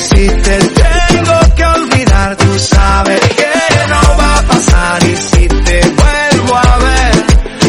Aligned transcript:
si 0.00 0.26
te 0.28 0.58
tengo 0.58 1.38
que 1.56 1.64
olvidar, 1.64 2.36
tú 2.36 2.58
sabes 2.58 3.20
que 3.20 3.88
no 3.88 4.18
va 4.18 4.38
a 4.38 4.42
pasar. 4.42 5.02
Y 5.04 5.16
si 5.16 5.46
te 5.46 5.80
vuelvo 5.80 6.56
a 6.56 6.78
ver, 6.78 7.14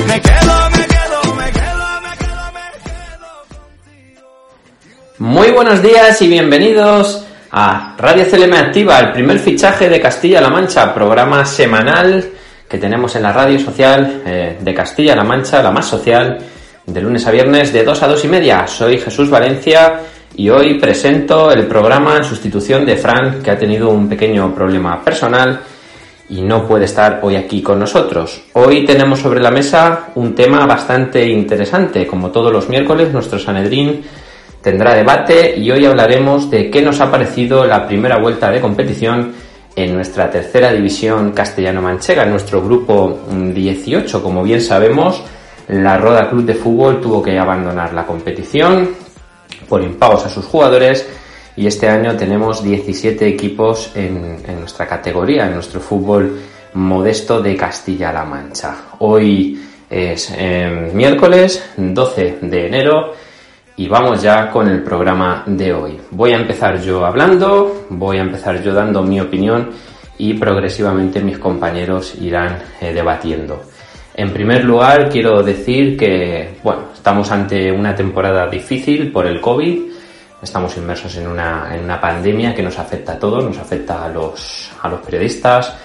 me 0.07 0.21
quedo, 0.21 0.55
me 0.71 0.85
quedo, 0.87 1.35
me 1.35 1.51
quedo, 1.51 1.87
me 2.07 2.11
quedo, 2.21 2.51
me 2.57 2.65
quedo 2.83 3.29
contigo. 3.49 4.27
Muy 5.19 5.51
buenos 5.51 5.81
días 5.81 6.21
y 6.21 6.27
bienvenidos 6.29 7.25
a 7.51 7.95
Radio 7.97 8.25
CLM 8.29 8.53
Activa, 8.53 8.99
el 8.99 9.11
primer 9.11 9.37
fichaje 9.39 9.89
de 9.89 9.99
Castilla-La 9.99 10.49
Mancha, 10.49 10.93
programa 10.93 11.45
semanal 11.45 12.29
que 12.69 12.77
tenemos 12.77 13.13
en 13.17 13.23
la 13.23 13.33
radio 13.33 13.59
social 13.59 14.21
eh, 14.25 14.57
de 14.61 14.73
Castilla-La 14.73 15.25
Mancha, 15.25 15.61
la 15.61 15.71
más 15.71 15.85
social, 15.85 16.37
de 16.85 17.01
lunes 17.01 17.27
a 17.27 17.31
viernes 17.31 17.73
de 17.73 17.83
2 17.83 18.03
a 18.03 18.07
2 18.07 18.23
y 18.23 18.27
media. 18.29 18.65
Soy 18.65 18.97
Jesús 18.97 19.29
Valencia 19.29 19.99
y 20.35 20.49
hoy 20.49 20.79
presento 20.79 21.51
el 21.51 21.67
programa 21.67 22.17
en 22.17 22.23
sustitución 22.23 22.85
de 22.85 22.95
Fran, 22.95 23.41
que 23.41 23.51
ha 23.51 23.57
tenido 23.57 23.89
un 23.89 24.07
pequeño 24.07 24.53
problema 24.53 25.03
personal 25.03 25.61
y 26.29 26.41
no 26.41 26.65
puede 26.65 26.85
estar 26.85 27.19
hoy 27.23 27.35
aquí 27.35 27.61
con 27.61 27.79
nosotros. 27.79 28.41
Hoy 28.53 28.85
tenemos 28.85 29.19
sobre 29.19 29.41
la 29.41 29.51
mesa 29.51 30.11
un 30.15 30.33
tema 30.33 30.65
bastante 30.65 31.27
interesante. 31.27 32.07
Como 32.07 32.31
todos 32.31 32.51
los 32.51 32.69
miércoles, 32.69 33.11
nuestro 33.11 33.37
Sanedrín 33.37 34.01
tendrá 34.61 34.93
debate 34.93 35.57
y 35.57 35.69
hoy 35.71 35.85
hablaremos 35.85 36.49
de 36.49 36.69
qué 36.69 36.81
nos 36.81 37.01
ha 37.01 37.11
parecido 37.11 37.65
la 37.65 37.85
primera 37.85 38.17
vuelta 38.19 38.49
de 38.49 38.61
competición 38.61 39.33
en 39.75 39.93
nuestra 39.93 40.29
tercera 40.29 40.71
división 40.71 41.31
castellano-manchega, 41.31 42.23
en 42.23 42.31
nuestro 42.31 42.61
grupo 42.61 43.19
18. 43.29 44.23
Como 44.23 44.43
bien 44.43 44.61
sabemos, 44.61 45.21
la 45.67 45.97
Roda 45.97 46.29
Club 46.29 46.45
de 46.45 46.55
Fútbol 46.55 47.01
tuvo 47.01 47.21
que 47.21 47.37
abandonar 47.37 47.93
la 47.93 48.05
competición 48.05 49.10
por 49.71 49.81
impagos 49.81 50.25
a 50.25 50.29
sus 50.29 50.43
jugadores 50.43 51.07
y 51.55 51.65
este 51.65 51.87
año 51.87 52.17
tenemos 52.17 52.61
17 52.61 53.25
equipos 53.25 53.93
en, 53.95 54.43
nuestra 54.59 54.85
categoría, 54.85 55.45
en 55.47 55.53
nuestro 55.53 55.79
fútbol 55.79 56.41
modesto 56.73 57.41
de 57.41 57.55
Castilla-La 57.55 58.25
Mancha. 58.25 58.75
Hoy 58.99 59.63
es 59.89 60.29
eh, 60.35 60.91
miércoles 60.93 61.63
12 61.77 62.39
de 62.41 62.67
enero 62.67 63.13
y 63.77 63.87
vamos 63.87 64.21
ya 64.21 64.51
con 64.51 64.67
el 64.67 64.83
programa 64.83 65.45
de 65.47 65.73
hoy. 65.73 65.97
Voy 66.11 66.33
a 66.33 66.37
empezar 66.37 66.81
yo 66.81 67.05
hablando, 67.05 67.85
voy 67.91 68.17
a 68.17 68.23
empezar 68.23 68.61
yo 68.61 68.73
dando 68.73 69.01
mi 69.03 69.21
opinión 69.21 69.69
y 70.17 70.33
progresivamente 70.33 71.21
mis 71.21 71.37
compañeros 71.37 72.15
irán 72.19 72.61
eh, 72.81 72.91
debatiendo. 72.91 73.70
En 74.21 74.31
primer 74.31 74.63
lugar, 74.63 75.09
quiero 75.09 75.41
decir 75.41 75.97
que, 75.97 76.59
bueno, 76.61 76.89
estamos 76.93 77.31
ante 77.31 77.71
una 77.71 77.95
temporada 77.95 78.47
difícil 78.47 79.11
por 79.11 79.25
el 79.25 79.41
COVID. 79.41 79.81
Estamos 80.43 80.77
inmersos 80.77 81.17
en 81.17 81.27
una, 81.27 81.73
en 81.73 81.83
una 81.83 81.99
pandemia 81.99 82.53
que 82.53 82.61
nos 82.61 82.77
afecta 82.77 83.13
a 83.13 83.17
todos, 83.17 83.43
nos 83.43 83.57
afecta 83.57 84.05
a 84.05 84.09
los, 84.09 84.69
a 84.79 84.89
los 84.89 84.99
periodistas, 84.99 85.75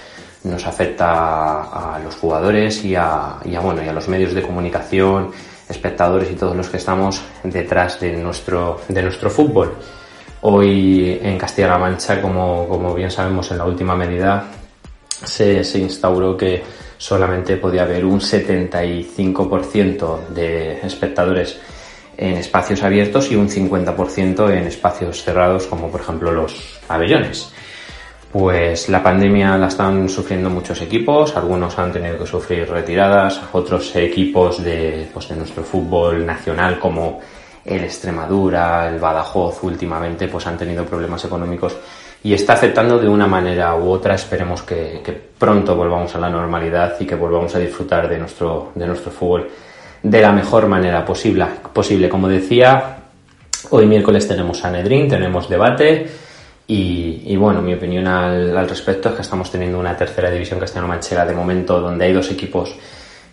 nos 0.43 0.67
afecta 0.67 1.95
a 1.95 1.99
los 2.03 2.13
jugadores 2.17 2.85
y 2.85 2.93
a, 2.93 3.37
y 3.43 3.55
a, 3.55 3.59
bueno, 3.59 3.83
y 3.83 3.87
a 3.87 3.93
los 3.93 4.07
medios 4.07 4.35
de 4.35 4.43
comunicación, 4.43 5.31
espectadores 5.67 6.29
y 6.29 6.35
todos 6.35 6.55
los 6.55 6.69
que 6.69 6.77
estamos 6.77 7.19
detrás 7.43 7.99
de 7.99 8.17
nuestro, 8.17 8.81
de 8.87 9.01
nuestro 9.01 9.31
fútbol. 9.31 9.73
Hoy 10.41 11.19
en 11.23 11.39
Castilla-La 11.39 11.79
Mancha, 11.79 12.21
como, 12.21 12.67
como 12.67 12.93
bien 12.93 13.09
sabemos 13.09 13.49
en 13.49 13.57
la 13.57 13.65
última 13.65 13.95
medida, 13.95 14.45
se, 15.25 15.63
se 15.63 15.79
instauró 15.79 16.37
que 16.37 16.86
solamente 16.97 17.57
podía 17.57 17.83
haber 17.83 18.05
un 18.05 18.19
75% 18.19 20.27
de 20.29 20.79
espectadores 20.81 21.59
en 22.17 22.37
espacios 22.37 22.81
abiertos 22.83 23.31
y 23.31 23.35
un 23.35 23.47
50% 23.47 24.51
en 24.51 24.65
espacios 24.65 25.23
cerrados, 25.23 25.67
como 25.67 25.89
por 25.89 26.01
ejemplo 26.01 26.31
los 26.31 26.79
pabellones. 26.87 27.53
Pues 28.31 28.89
la 28.89 29.01
pandemia 29.01 29.57
la 29.57 29.67
están 29.67 30.09
sufriendo 30.09 30.49
muchos 30.49 30.81
equipos, 30.81 31.35
algunos 31.37 31.77
han 31.79 31.93
tenido 31.93 32.17
que 32.17 32.25
sufrir 32.25 32.69
retiradas, 32.69 33.39
otros 33.53 33.95
equipos 33.95 34.63
de, 34.63 35.09
pues 35.13 35.29
de 35.29 35.37
nuestro 35.37 35.63
fútbol 35.63 36.25
nacional 36.25 36.77
como 36.77 37.21
el 37.63 37.83
Extremadura, 37.83 38.89
el 38.89 38.99
Badajoz 38.99 39.63
últimamente, 39.63 40.27
pues 40.27 40.45
han 40.47 40.57
tenido 40.57 40.85
problemas 40.85 41.23
económicos 41.23 41.77
y 42.23 42.33
está 42.33 42.53
afectando 42.53 42.99
de 42.99 43.07
una 43.07 43.27
manera 43.27 43.75
u 43.75 43.89
otra. 43.89 44.15
Esperemos 44.15 44.63
que, 44.63 45.01
pronto 45.37 45.75
volvamos 45.75 46.13
a 46.15 46.19
la 46.19 46.29
normalidad 46.29 46.95
y 46.99 47.05
que 47.05 47.15
volvamos 47.15 47.53
a 47.55 47.59
disfrutar 47.59 48.09
de 48.09 48.17
nuestro, 48.17 48.71
de 48.75 48.87
nuestro 48.87 49.11
fútbol 49.11 49.47
de 50.01 50.21
la 50.21 50.31
mejor 50.31 50.67
manera 50.67 51.05
posible. 51.05 51.45
posible. 51.73 52.09
Como 52.09 52.27
decía, 52.27 52.97
hoy 53.69 53.85
miércoles 53.85 54.27
tenemos 54.27 54.59
Sanedrín, 54.59 55.07
tenemos 55.07 55.49
debate 55.49 56.07
y, 56.67 57.23
y 57.25 57.37
bueno, 57.37 57.61
mi 57.61 57.73
opinión 57.73 58.07
al, 58.07 58.55
al, 58.57 58.69
respecto 58.69 59.09
es 59.09 59.15
que 59.15 59.21
estamos 59.21 59.51
teniendo 59.51 59.79
una 59.79 59.95
tercera 59.95 60.29
división 60.29 60.59
castellano-manchega 60.59 61.25
de 61.25 61.33
momento 61.33 61.79
donde 61.79 62.05
hay 62.05 62.13
dos 62.13 62.29
equipos 62.31 62.75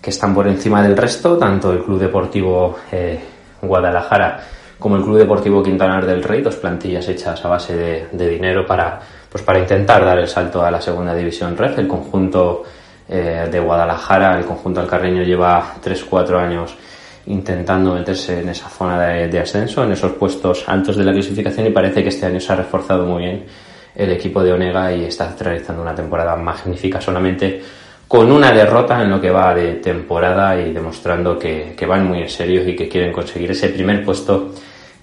que 0.01 0.11
están 0.11 0.35
por 0.35 0.47
encima 0.47 0.83
del 0.83 0.97
resto, 0.97 1.39
tanto 1.39 1.73
el 1.73 1.83
Club 1.83 1.99
Deportivo 1.99 2.77
eh, 2.93 3.19
Guadalajara 3.63 4.41
como 4.85 4.97
el 4.97 5.03
Club 5.03 5.17
Deportivo 5.17 5.63
Quintanar 5.63 6.05
del 6.05 6.23
Rey, 6.23 6.43
dos 6.43 6.57
plantillas 6.57 7.09
hechas 7.09 7.43
a 7.43 7.49
base 7.49 7.75
de, 8.13 8.29
dinero 8.29 8.67
para, 8.67 9.01
pues 9.31 9.43
para 9.43 9.59
intentar 9.59 10.05
dar 10.05 10.19
el 10.19 10.29
salto 10.29 10.63
a 10.63 10.71
la 10.71 10.79
segunda 10.79 11.15
división 11.15 11.57
REF. 11.57 11.79
El 11.79 11.89
conjunto 11.89 12.65
eh, 13.09 13.49
de 13.51 13.61
Guadalajara, 13.61 14.39
el 14.39 14.45
conjunto 14.45 14.83
alcarreño 14.83 15.23
lleva 15.23 15.77
3-4 15.83 16.37
años 16.39 16.77
intentando 17.25 17.95
meterse 17.95 18.41
en 18.41 18.51
esa 18.51 18.69
zona 18.69 19.01
de, 19.01 19.41
ascenso, 19.41 19.85
en 19.85 19.93
esos 19.93 20.13
puestos 20.13 20.65
altos 20.67 20.99
de 20.99 21.05
la 21.05 21.13
clasificación 21.15 21.67
y 21.67 21.71
parece 21.71 22.03
que 22.03 22.11
este 22.11 22.27
año 22.27 22.39
se 22.39 22.53
ha 22.53 22.57
reforzado 22.57 23.07
muy 23.07 23.23
bien 23.23 23.47
el 23.95 24.13
equipo 24.13 24.43
de 24.43 24.53
Onega 24.53 24.93
y 24.93 25.05
está 25.05 25.35
realizando 25.41 25.81
una 25.81 25.95
temporada 25.95 26.37
magnífica 26.37 27.01
solamente 27.01 27.63
con 28.07 28.31
una 28.31 28.53
derrota 28.53 29.01
en 29.01 29.09
lo 29.09 29.19
que 29.19 29.31
va 29.31 29.55
de 29.55 29.77
temporada 29.77 30.61
y 30.61 30.75
demostrando 30.75 31.39
que 31.39 31.87
van 31.89 32.07
muy 32.07 32.21
en 32.21 32.29
serio 32.29 32.69
y 32.69 32.77
que 32.77 32.87
quieren 32.87 33.15
conseguir 33.15 33.51
ese 33.53 33.71
primer 33.71 34.05
puesto 34.05 34.53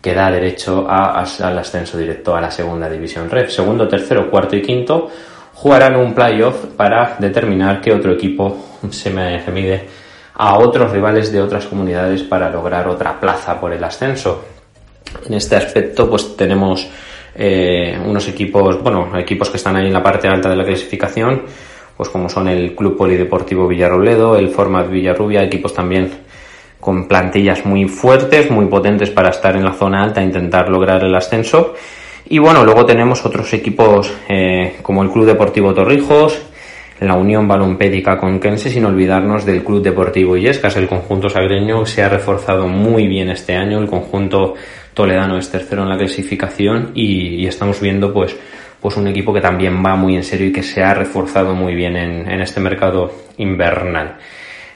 que 0.02 0.14
da 0.14 0.32
derecho 0.32 0.88
a, 0.90 1.22
al 1.22 1.60
ascenso 1.60 1.98
directo 1.98 2.36
a 2.36 2.42
la 2.42 2.50
segunda 2.50 2.90
división 2.90 3.30
REF. 3.30 3.52
Segundo, 3.52 3.88
tercero, 3.88 4.30
cuarto 4.30 4.56
y 4.56 4.62
quinto 4.62 5.10
jugarán 5.54 5.96
un 5.96 6.14
playoff 6.14 6.66
para 6.76 7.18
determinar 7.20 7.82
qué 7.82 7.94
otro 7.94 8.14
equipo 8.14 8.80
se, 8.90 9.12
me, 9.12 9.44
mide 9.52 9.84
a 10.34 10.58
otros 10.58 10.92
rivales 10.92 11.32
de 11.32 11.40
otras 11.40 11.66
comunidades 11.66 12.24
para 12.24 12.50
lograr 12.50 12.88
otra 12.88 13.20
plaza 13.20 13.60
por 13.60 13.72
el 13.72 13.84
ascenso. 13.84 14.44
En 15.28 15.36
este 15.36 15.56
aspecto, 15.56 16.10
pues 16.10 16.36
tenemos 16.36 16.90
eh, 17.36 18.00
unos 18.04 18.28
equipos, 18.28 18.82
bueno, 18.82 19.16
equipos 19.20 19.52
que 19.52 19.58
están 19.58 19.76
ahí 19.76 19.86
en 19.86 19.94
la 19.94 20.02
parte 20.02 20.28
alta 20.28 20.50
de 20.50 20.56
la 20.56 20.64
clasificación, 20.64 21.44
pues 21.96 22.10
como 22.10 22.28
son 22.28 22.48
el 22.48 22.76
Club 22.76 22.98
Polideportivo 22.98 23.68
Villarrobledo, 23.68 24.36
el 24.38 24.50
Format 24.50 24.90
Villarrubia, 24.90 25.44
equipos 25.44 25.76
también 25.76 26.10
con 26.82 27.08
plantillas 27.08 27.66
muy 27.66 27.88
fuertes, 27.88 28.52
muy 28.52 28.66
potentes 28.66 29.12
para 29.12 29.30
estar 29.30 29.56
en 29.56 29.64
la 29.64 29.74
zona 29.74 30.04
alta 30.04 30.20
e 30.20 30.26
intentar 30.26 30.68
lograr 30.68 31.04
el 31.06 31.16
ascenso. 31.16 31.76
Y 32.28 32.40
bueno, 32.40 32.66
luego 32.66 32.86
tenemos 32.86 33.26
otros 33.26 33.54
equipos 33.54 34.12
eh, 34.28 34.78
como 34.82 35.04
el 35.04 35.12
Club 35.12 35.28
Deportivo 35.28 35.74
Torrijos, 35.74 36.42
la 37.00 37.14
Unión 37.14 37.48
Balompédica 37.48 38.18
Conquense, 38.18 38.70
sin 38.70 38.86
olvidarnos 38.86 39.46
del 39.46 39.64
Club 39.64 39.84
Deportivo 39.84 40.36
Illescas. 40.36 40.76
El 40.76 40.88
conjunto 40.88 41.30
sagreño 41.30 41.86
se 41.86 42.04
ha 42.04 42.10
reforzado 42.10 42.68
muy 42.68 43.08
bien 43.08 43.30
este 43.30 43.56
año, 43.56 43.80
el 43.80 43.88
conjunto 43.88 44.56
toledano 44.94 45.38
es 45.38 45.50
tercero 45.50 45.84
en 45.84 45.90
la 45.90 45.98
clasificación 45.98 46.92
y, 46.96 47.36
y 47.36 47.48
estamos 47.48 47.80
viendo 47.80 48.12
pues 48.12 48.36
pues 48.82 48.98
un 48.98 49.08
equipo 49.08 49.32
que 49.32 49.42
también 49.42 49.86
va 49.86 49.96
muy 49.96 50.16
en 50.16 50.24
serio 50.24 50.48
y 50.48 50.52
que 50.52 50.64
se 50.64 50.82
ha 50.82 50.96
reforzado 50.96 51.54
muy 51.54 51.76
bien 51.76 51.96
en, 51.96 52.30
en 52.30 52.42
este 52.42 52.60
mercado 52.60 53.12
invernal. 53.38 54.18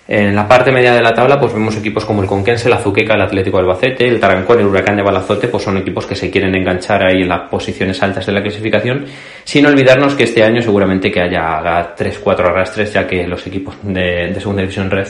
En 0.07 0.35
la 0.35 0.47
parte 0.47 0.71
media 0.71 0.93
de 0.93 1.01
la 1.01 1.15
tabla, 1.15 1.39
pues 1.39 1.51
vemos 1.51 1.75
equipos 1.77 2.05
como 2.05 2.21
el 2.21 2.27
Conquense, 2.27 2.67
el 2.67 2.75
Azuqueca, 2.75 3.15
el 3.15 3.21
Atlético 3.21 3.57
Albacete, 3.57 4.07
el 4.07 4.19
Tarancón, 4.19 4.59
el 4.59 4.67
Huracán 4.67 4.95
de 4.97 5.01
Balazote, 5.01 5.47
pues 5.47 5.63
son 5.63 5.77
equipos 5.77 6.05
que 6.05 6.13
se 6.13 6.29
quieren 6.29 6.53
enganchar 6.53 7.03
ahí 7.03 7.23
en 7.23 7.29
las 7.29 7.49
posiciones 7.49 8.03
altas 8.03 8.27
de 8.27 8.31
la 8.33 8.43
clasificación, 8.43 9.05
sin 9.43 9.65
olvidarnos 9.65 10.13
que 10.13 10.25
este 10.25 10.43
año 10.43 10.61
seguramente 10.61 11.11
que 11.11 11.21
haya 11.21 11.95
3-4 11.95 12.39
arrastres, 12.39 12.93
ya 12.93 13.07
que 13.07 13.25
los 13.25 13.47
equipos 13.47 13.77
de, 13.81 14.35
Segunda 14.37 14.61
División 14.61 14.91
Red 14.91 15.07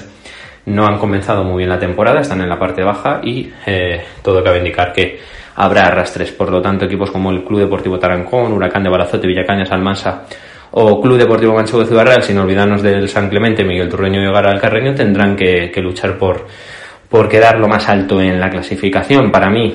no 0.68 0.88
han 0.88 0.98
comenzado 0.98 1.44
muy 1.44 1.58
bien 1.58 1.70
la 1.70 1.80
temporada, 1.80 2.22
están 2.22 2.40
en 2.40 2.48
la 2.48 2.58
parte 2.58 2.82
baja 2.82 3.20
y 3.22 3.52
eh, 3.66 4.02
todo 4.22 4.42
cabe 4.42 4.60
indicar 4.60 4.94
que 4.94 5.20
habrá 5.56 5.88
arrastres. 5.88 6.32
Por 6.32 6.50
lo 6.50 6.62
tanto, 6.62 6.86
equipos 6.86 7.12
como 7.12 7.32
el 7.32 7.44
Club 7.44 7.60
Deportivo 7.60 8.00
Tarancón, 8.00 8.54
Huracán 8.54 8.84
de 8.84 8.90
Balazote, 8.90 9.28
Villacañas, 9.28 9.72
Almansa 9.74 10.24
o 10.78 11.00
Club 11.00 11.18
Deportivo 11.18 11.54
Manchego 11.54 11.80
de 11.80 11.86
Ciudad 11.86 12.06
Real, 12.06 12.22
sin 12.22 12.38
olvidarnos 12.38 12.82
del 12.82 13.08
San 13.08 13.30
Clemente, 13.30 13.64
Miguel 13.64 13.88
Turreño 13.88 14.22
y 14.22 14.28
Hogar 14.28 14.46
Alcarreño, 14.48 14.94
tendrán 14.94 15.34
que, 15.38 15.72
luchar 15.78 16.18
por, 16.18 16.48
por 17.08 17.30
quedar 17.30 17.58
lo 17.60 17.70
más 17.70 17.88
alto 17.88 18.20
en 18.20 18.42
la 18.42 18.50
clasificación. 18.50 19.32
Para 19.32 19.50
mí, 19.50 19.74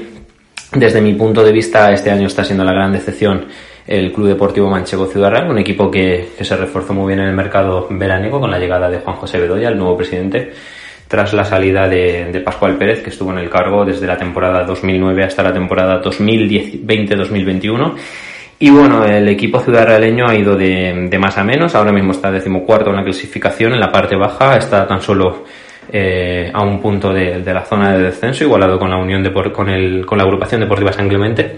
desde 0.75 1.01
mi 1.01 1.15
punto 1.15 1.43
de 1.43 1.53
vista, 1.53 1.91
este 1.91 2.11
año 2.11 2.27
está 2.27 2.45
siendo 2.45 2.65
la 2.65 2.73
gran 2.73 2.93
decepción 2.93 3.47
el 3.87 4.13
Club 4.13 4.29
Deportivo 4.29 4.69
Manchego 4.69 5.07
Ciudad 5.07 5.31
Real, 5.31 5.51
un 5.51 5.59
equipo 5.59 5.91
que, 5.91 6.33
se 6.39 6.57
reforzó 6.57 6.93
muy 6.93 7.07
bien 7.09 7.21
en 7.21 7.29
el 7.29 7.35
mercado 7.35 7.89
veraniego 7.91 8.39
con 8.39 8.51
la 8.51 8.59
llegada 8.59 8.91
de 8.91 8.99
Juan 8.99 9.17
José 9.17 9.41
Bedoya, 9.41 9.71
el 9.71 9.79
nuevo 9.79 9.97
presidente, 9.97 10.53
tras 11.09 11.33
la 11.33 11.45
salida 11.45 11.89
de, 11.89 12.27
de, 12.31 12.41
Pascual 12.41 12.77
Pérez, 12.77 13.03
que 13.03 13.09
estuvo 13.09 13.33
en 13.33 13.39
el 13.39 13.49
cargo 13.49 13.87
desde 13.87 14.07
la 14.07 14.19
temporada 14.19 14.65
2009 14.65 15.25
hasta 15.25 15.43
la 15.43 15.55
temporada 15.55 16.03
2020-2021. 16.03 17.95
Y 18.63 18.69
bueno, 18.69 19.07
el 19.07 19.27
equipo 19.27 19.59
ciudad 19.61 19.87
realeño 19.87 20.29
ha 20.29 20.35
ido 20.35 20.55
de, 20.55 21.19
más 21.19 21.39
a 21.39 21.43
menos, 21.43 21.75
ahora 21.75 21.93
mismo 21.93 22.13
está 22.13 22.31
decimocuarto 22.31 22.91
en 22.91 22.97
la 22.97 23.03
clasificación, 23.03 23.73
en 23.73 23.81
la 23.81 23.91
parte 23.91 24.17
baja 24.17 24.59
está 24.59 24.87
tan 24.87 25.01
solo 25.01 25.45
eh, 25.91 26.51
a 26.53 26.63
un 26.63 26.79
punto 26.79 27.11
de, 27.11 27.43
la 27.43 27.65
zona 27.65 27.97
de 27.97 28.03
descenso, 28.03 28.45
igualado 28.45 28.79
con 28.79 28.91
la 28.91 28.99
Unión 28.99 29.23
de, 29.23 29.33
con, 29.51 29.71
el, 29.71 30.05
con 30.05 30.19
la 30.19 30.25
agrupación 30.25 30.61
deportiva 30.61 30.93
San 30.93 31.09
Clemente. 31.09 31.57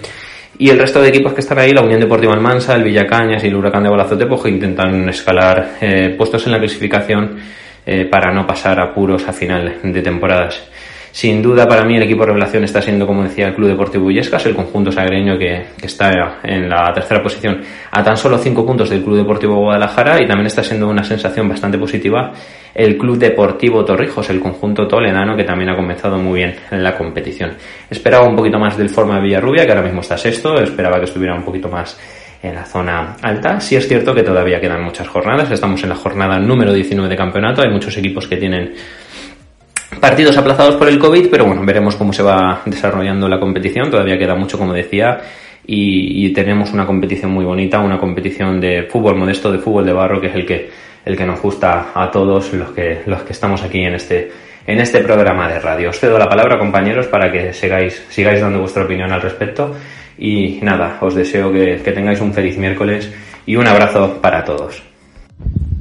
Y 0.59 0.71
el 0.71 0.79
resto 0.79 1.03
de 1.03 1.09
equipos 1.09 1.33
que 1.33 1.41
están 1.41 1.59
ahí, 1.59 1.73
la 1.73 1.83
Unión 1.83 1.99
Deportiva 1.99 2.35
Almansa, 2.35 2.77
el 2.77 2.85
Villacañas 2.85 3.43
y 3.43 3.49
el 3.49 3.57
Huracán 3.57 3.83
de 3.83 3.91
Balazote, 3.91 4.27
pues 4.27 4.47
intentan 4.47 5.09
escalar 5.09 5.73
eh, 5.81 6.15
puestos 6.17 6.47
en 6.47 6.53
la 6.53 6.61
clasificación 6.61 7.37
eh, 7.85 8.05
para 8.05 8.33
no 8.33 8.47
pasar 8.47 8.79
apuros 8.79 9.27
a 9.27 9.33
final 9.33 9.81
de 9.83 10.03
temporadas. 10.03 10.71
Sin 11.13 11.43
duda, 11.43 11.69
para 11.69 11.85
mí, 11.85 11.95
el 11.95 12.05
equipo 12.05 12.25
revelación 12.25 12.65
está 12.65 12.81
siendo, 12.81 13.07
como 13.07 13.23
decía, 13.23 13.49
el 13.49 13.55
Club 13.55 13.69
Deportivo 13.69 14.11
Illescas, 14.11 14.47
el 14.47 14.55
conjunto 14.55 14.91
sagreño 14.91 15.39
que, 15.39 15.67
está 15.83 16.41
en 16.43 16.71
la 16.71 16.91
tercera 16.95 17.23
posición 17.23 17.61
a 17.91 18.03
tan 18.03 18.17
solo 18.17 18.39
cinco 18.39 18.65
puntos 18.65 18.89
del 18.89 19.03
Club 19.03 19.19
Deportivo 19.19 19.57
Guadalajara 19.57 20.23
y 20.23 20.27
también 20.27 20.47
está 20.47 20.63
siendo 20.63 20.89
una 20.89 21.05
sensación 21.05 21.47
bastante 21.51 21.77
positiva 21.77 22.33
el 22.75 22.97
Club 22.97 23.19
Deportivo 23.19 23.85
Torrijos, 23.85 24.31
el 24.31 24.41
conjunto 24.41 24.89
toledano 24.89 25.37
que 25.37 25.45
también 25.45 25.69
ha 25.69 25.77
comenzado 25.77 26.17
muy 26.17 26.39
bien 26.39 26.57
en 26.71 26.83
la 26.83 26.97
competición. 26.97 27.53
Esperaba 27.91 28.27
un 28.27 28.35
poquito 28.35 28.59
más 28.59 28.79
del 28.79 28.89
forma 28.89 29.17
de 29.17 29.23
Villarrubia, 29.23 29.67
que 29.67 29.73
ahora 29.73 29.85
mismo 29.85 30.01
está 30.01 30.17
sexto, 30.17 30.59
esperaba 30.63 30.99
que 30.99 31.05
estuviera 31.05 31.35
un 31.35 31.45
poquito 31.45 31.69
más 31.69 31.99
en 32.43 32.55
la 32.55 32.65
zona 32.65 33.17
alta. 33.23 33.61
Sí 33.61 33.77
es 33.77 33.87
cierto 33.87 34.15
que 34.15 34.23
todavía 34.23 34.61
quedan 34.61 34.83
muchas 34.83 35.09
jornadas, 35.09 35.51
estamos 35.51 35.83
en 35.83 35.91
la 35.91 35.95
jornada 35.95 36.39
número 36.39 36.73
19 36.73 37.09
de 37.09 37.17
campeonato, 37.17 37.63
hay 37.63 37.71
muchos 37.71 37.97
equipos 37.99 38.27
que 38.27 38.37
tienen 38.37 38.73
partidos 40.01 40.37
aplazados 40.37 40.77
por 40.77 40.89
el 40.89 40.99
COVID, 40.99 41.29
pero 41.31 41.45
bueno, 41.45 41.65
veremos 41.65 41.97
cómo 41.97 42.13
se 42.13 42.23
va 42.23 42.63
desarrollando 42.65 43.29
la 43.29 43.39
competición. 43.39 43.91
Todavía 43.91 44.19
queda 44.19 44.35
mucho, 44.35 44.59
como 44.59 44.73
decía, 44.73 45.21
y, 45.67 46.33
tenemos 46.33 46.73
una 46.73 46.87
competición 46.87 47.31
muy 47.31 47.45
bonita, 47.45 47.79
una 47.79 47.99
competición 47.99 48.61
de 48.61 48.85
fútbol 48.85 49.17
modesto, 49.17 49.53
de 49.53 49.59
fútbol 49.59 49.87
de 49.87 49.93
barro, 49.93 50.21
que 50.21 50.29
es 50.29 50.35
el 50.35 50.47
que, 50.47 50.71
el 51.05 51.17
que 51.17 51.27
nos 51.27 51.41
gusta 51.41 51.93
a 51.95 52.11
todos 52.11 52.53
los 52.53 52.71
que, 52.71 53.03
los 53.07 53.23
que 53.23 53.33
estamos 53.33 53.63
aquí 53.63 53.81
en 53.81 53.95
este, 53.95 54.31
en 54.67 54.81
este 54.81 55.01
programa 55.01 55.49
de 55.49 55.61
radio. 55.61 55.91
Os 55.91 56.01
cedo 56.01 56.19
la 56.19 56.29
palabra, 56.29 56.59
compañeros, 56.59 57.07
para 57.07 57.31
que 57.31 57.53
sigáis, 57.53 58.05
sigáis 58.09 58.41
dando 58.41 58.61
vuestra 58.61 58.85
opinión 58.85 59.13
al 59.13 59.23
respecto. 59.23 59.75
Y 60.19 60.59
nada, 60.63 60.99
os 61.01 61.15
deseo 61.15 61.53
que 61.53 61.79
tengáis 61.93 62.21
un 62.21 62.33
feliz 62.33 62.57
miércoles 62.59 63.13
y 63.47 63.57
un 63.57 63.67
abrazo 63.67 64.21
para 64.21 64.45
todos. 64.45 64.92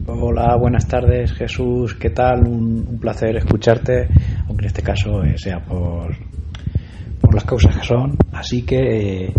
Hola, 0.08 0.56
buenas 0.56 0.88
tardes 0.88 1.32
Jesús, 1.34 1.94
¿qué 1.94 2.10
tal? 2.10 2.48
Un, 2.48 2.98
placer 3.00 3.36
escucharte, 3.38 4.08
aunque 4.48 4.64
en 4.64 4.68
este 4.68 4.82
caso 4.82 5.24
eh, 5.24 5.38
sea 5.38 5.64
por, 5.64 6.16
por 7.22 7.36
las 7.36 7.46
causas 7.46 7.78
que 7.78 7.86
son. 7.86 8.18
Así 8.32 8.64
que 8.64 9.26
eh, 9.26 9.34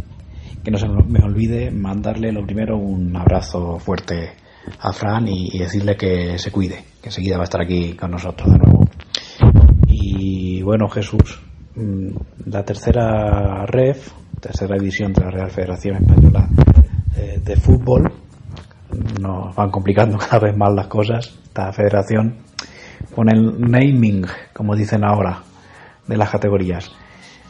que 0.62 0.70
no 0.70 0.78
se 0.78 0.86
me 0.88 1.20
olvide 1.20 1.72
mandarle 1.72 2.30
lo 2.30 2.44
primero 2.46 2.78
un 2.78 3.14
abrazo 3.16 3.80
fuerte 3.80 4.34
a 4.78 4.92
Fran 4.92 5.26
y, 5.26 5.58
decirle 5.58 5.96
que 5.96 6.38
se 6.38 6.52
cuide, 6.52 6.84
que 7.02 7.08
enseguida 7.08 7.36
va 7.36 7.42
a 7.42 7.44
estar 7.44 7.60
aquí 7.60 7.94
con 7.94 8.12
nosotros 8.12 8.52
de 8.52 8.58
nuevo. 8.58 8.88
Y 9.88 10.62
bueno, 10.62 10.88
Jesús, 10.88 11.42
mm, 11.74 12.10
la 12.46 12.64
tercera 12.64 13.66
REF, 13.66 14.12
tercera 14.40 14.76
división 14.78 15.12
de 15.12 15.22
la 15.22 15.30
Real 15.30 15.50
Federación 15.50 15.96
Española 15.96 16.48
eh, 17.16 17.40
de 17.44 17.56
Fútbol, 17.56 18.21
nos 19.22 19.54
van 19.54 19.70
complicando 19.70 20.18
cada 20.30 20.40
vez 20.40 20.56
más 20.56 20.72
las 20.74 20.88
cosas, 20.88 21.38
esta 21.44 21.72
federación, 21.72 22.36
con 23.14 23.30
el 23.30 23.60
naming, 23.60 24.26
como 24.52 24.74
dicen 24.74 25.04
ahora, 25.04 25.42
de 26.06 26.16
las 26.16 26.30
categorías. 26.30 26.90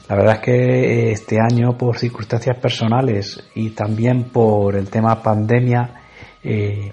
La 0.08 0.16
verdad 0.16 0.34
es 0.36 0.40
que 0.40 1.12
este 1.12 1.38
año, 1.40 1.78
por 1.78 1.98
circunstancias 1.98 2.58
personales 2.58 3.42
y 3.54 3.70
también 3.70 4.24
por 4.24 4.76
el 4.76 4.90
tema 4.90 5.22
pandemia, 5.22 5.90
eh, 6.44 6.92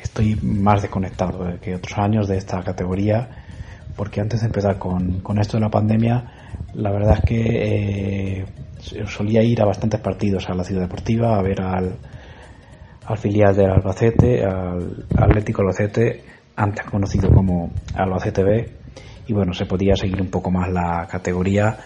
estoy 0.00 0.38
más 0.42 0.82
desconectado 0.82 1.58
que 1.60 1.74
otros 1.74 1.98
años 1.98 2.28
de 2.28 2.36
esta 2.36 2.62
categoría, 2.62 3.28
porque 3.96 4.20
antes 4.20 4.40
de 4.40 4.46
empezar 4.46 4.78
con, 4.78 5.20
con 5.20 5.38
esto 5.38 5.56
de 5.56 5.62
la 5.62 5.70
pandemia, 5.70 6.24
la 6.74 6.90
verdad 6.90 7.18
es 7.18 7.24
que 7.24 8.40
eh, 8.40 8.46
solía 9.06 9.42
ir 9.42 9.60
a 9.60 9.64
bastantes 9.64 10.00
partidos 10.00 10.48
a 10.48 10.54
la 10.54 10.64
ciudad 10.64 10.82
deportiva, 10.82 11.38
a 11.38 11.42
ver 11.42 11.60
al, 11.62 11.96
al 13.12 13.18
filial 13.18 13.54
del 13.54 13.70
Albacete, 13.70 14.42
al 14.44 15.04
Atlético 15.16 15.62
Albacete, 15.62 16.24
antes 16.56 16.84
conocido 16.86 17.30
como 17.30 17.70
Albacete 17.94 18.42
B, 18.42 18.70
y 19.26 19.32
bueno, 19.32 19.52
se 19.52 19.66
podía 19.66 19.94
seguir 19.96 20.20
un 20.20 20.30
poco 20.30 20.50
más 20.50 20.70
la 20.70 21.06
categoría, 21.10 21.76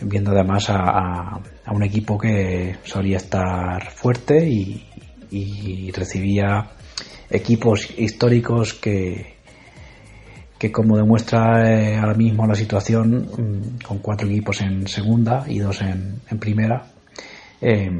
viendo 0.00 0.30
además 0.30 0.66
a, 0.70 1.40
un 1.70 1.82
equipo 1.82 2.18
que 2.18 2.76
solía 2.84 3.18
estar 3.18 3.90
fuerte 3.90 4.48
y, 4.48 4.82
recibía 5.92 6.70
equipos 7.28 7.90
históricos 7.98 8.72
que, 8.74 9.34
que 10.58 10.72
como 10.72 10.96
demuestra 10.96 11.70
eh, 11.70 11.96
ahora 11.96 12.14
mismo 12.14 12.46
la 12.46 12.54
situación, 12.54 13.28
mm, 13.36 13.84
con 13.84 13.98
cuatro 13.98 14.26
equipos 14.26 14.62
en 14.62 14.86
segunda 14.86 15.44
y 15.46 15.58
dos 15.58 15.82
en 15.82 16.38
primera, 16.38 16.86
eh, 17.60 17.90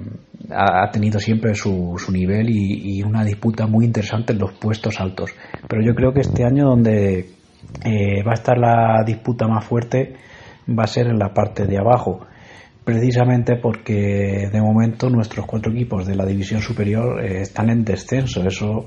ha 0.51 0.91
tenido 0.91 1.19
siempre 1.19 1.55
su, 1.55 1.95
su 1.99 2.13
nivel 2.13 2.49
y, 2.51 3.03
una 3.03 3.25
disputa 3.25 3.67
muy 3.67 3.85
interesante 3.85 4.33
en 4.33 4.39
los 4.39 4.53
puestos 4.53 5.01
altos. 5.01 5.31
Pero 5.69 5.83
yo 5.83 5.95
creo 5.95 6.13
que 6.13 6.21
este 6.21 6.45
año 6.45 6.67
donde 6.67 7.31
eh, 7.85 8.23
va 8.23 8.33
a 8.33 8.35
estar 8.35 8.59
la 8.59 9.03
disputa 9.05 9.47
más 9.49 9.65
fuerte 9.65 10.15
va 10.69 10.85
a 10.85 10.89
ser 10.89 11.07
en 11.07 11.19
la 11.19 11.33
parte 11.33 11.67
de 11.67 11.79
abajo, 11.79 12.27
precisamente 12.85 13.57
porque 13.57 14.49
de 14.53 14.61
momento 14.61 15.09
nuestros 15.09 15.47
cuatro 15.47 15.73
equipos 15.73 16.07
de 16.07 16.17
la 16.17 16.27
división 16.27 16.61
superior 16.61 17.25
eh, 17.25 17.41
están 17.43 17.71
en 17.71 17.85
descenso. 17.85 18.45
Eso 18.47 18.87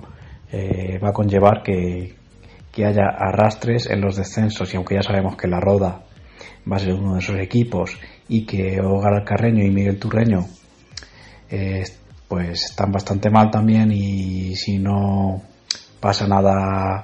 va 0.52 1.10
a 1.10 1.14
conllevar 1.14 1.62
que, 1.64 2.16
que 2.72 2.84
haya 2.84 3.04
arrastres 3.16 3.88
en 3.88 4.02
los 4.02 4.16
descensos 4.16 4.74
y 4.74 4.78
aunque 4.78 4.96
ya 4.96 5.04
sabemos 5.04 5.36
que 5.36 5.48
la 5.48 5.60
Roda 5.60 6.02
va 6.72 6.76
a 6.76 6.80
ser 6.80 6.94
uno 6.94 7.14
de 7.14 7.20
esos 7.20 7.38
equipos 7.40 7.96
y 8.28 8.46
que 8.48 8.80
Hogar 8.82 9.24
Carreño 9.24 9.64
y 9.64 9.70
Miguel 9.70 10.00
Turreño 10.00 10.46
pues 12.28 12.66
están 12.66 12.92
bastante 12.92 13.30
mal 13.30 13.50
también 13.50 13.92
y 13.92 14.56
si 14.56 14.78
no 14.78 15.42
pasa 16.00 16.28
nada 16.28 17.02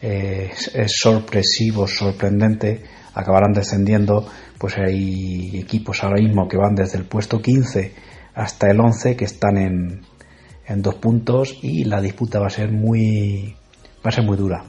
eh, 0.00 0.50
es 0.74 0.92
sorpresivo, 0.98 1.86
sorprendente, 1.86 2.82
acabarán 3.14 3.52
descendiendo, 3.52 4.26
pues 4.58 4.76
hay 4.78 5.58
equipos 5.58 6.02
ahora 6.02 6.20
mismo 6.20 6.48
que 6.48 6.56
van 6.56 6.74
desde 6.74 6.98
el 6.98 7.04
puesto 7.04 7.40
15 7.40 7.94
hasta 8.34 8.70
el 8.70 8.80
11 8.80 9.16
que 9.16 9.24
están 9.24 9.56
en, 9.56 10.02
en 10.66 10.82
dos 10.82 10.96
puntos 10.96 11.58
y 11.62 11.84
la 11.84 12.00
disputa 12.00 12.40
va 12.40 12.48
a 12.48 12.50
ser 12.50 12.72
muy 12.72 13.54
va 14.04 14.10
a 14.10 14.12
ser 14.12 14.24
muy 14.24 14.36
dura. 14.36 14.64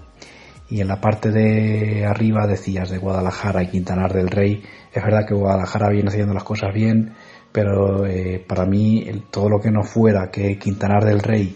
Y 0.70 0.82
en 0.82 0.88
la 0.88 1.00
parte 1.00 1.32
de 1.32 2.06
arriba 2.06 2.48
decías 2.48 2.90
de 2.90 2.98
Guadalajara 2.98 3.64
y 3.64 3.68
Quintanar 3.68 4.14
del 4.14 4.30
Rey 4.30 4.64
es 4.94 5.04
verdad 5.04 5.26
que 5.28 5.36
Guadalajara 5.36 5.90
viene 5.90 6.10
haciendo 6.10 6.34
las 6.34 6.44
cosas 6.44 6.74
bien 6.74 7.14
pero 7.56 8.06
eh, 8.06 8.44
para 8.46 8.66
mí 8.66 9.10
todo 9.32 9.48
lo 9.48 9.62
que 9.62 9.72
no 9.72 9.82
fuera 9.82 10.30
que 10.30 10.60
Quintanar 10.60 11.06
del 11.06 11.22
Rey 11.22 11.56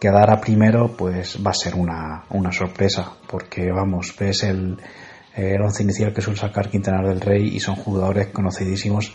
quedara 0.00 0.40
primero, 0.40 0.96
pues 0.96 1.38
va 1.46 1.50
a 1.50 1.54
ser 1.54 1.74
una, 1.74 2.24
sorpresa, 2.50 3.12
porque 3.28 3.70
vamos, 3.70 4.14
ves 4.18 4.44
el, 4.44 4.78
el 5.36 5.60
once 5.60 5.82
inicial 5.82 6.14
que 6.14 6.22
suele 6.22 6.38
sacar 6.38 6.70
Quintanar 6.70 7.06
del 7.06 7.20
Rey 7.20 7.46
y 7.54 7.60
son 7.60 7.76
jugadores 7.76 8.28
conocidísimos 8.28 9.12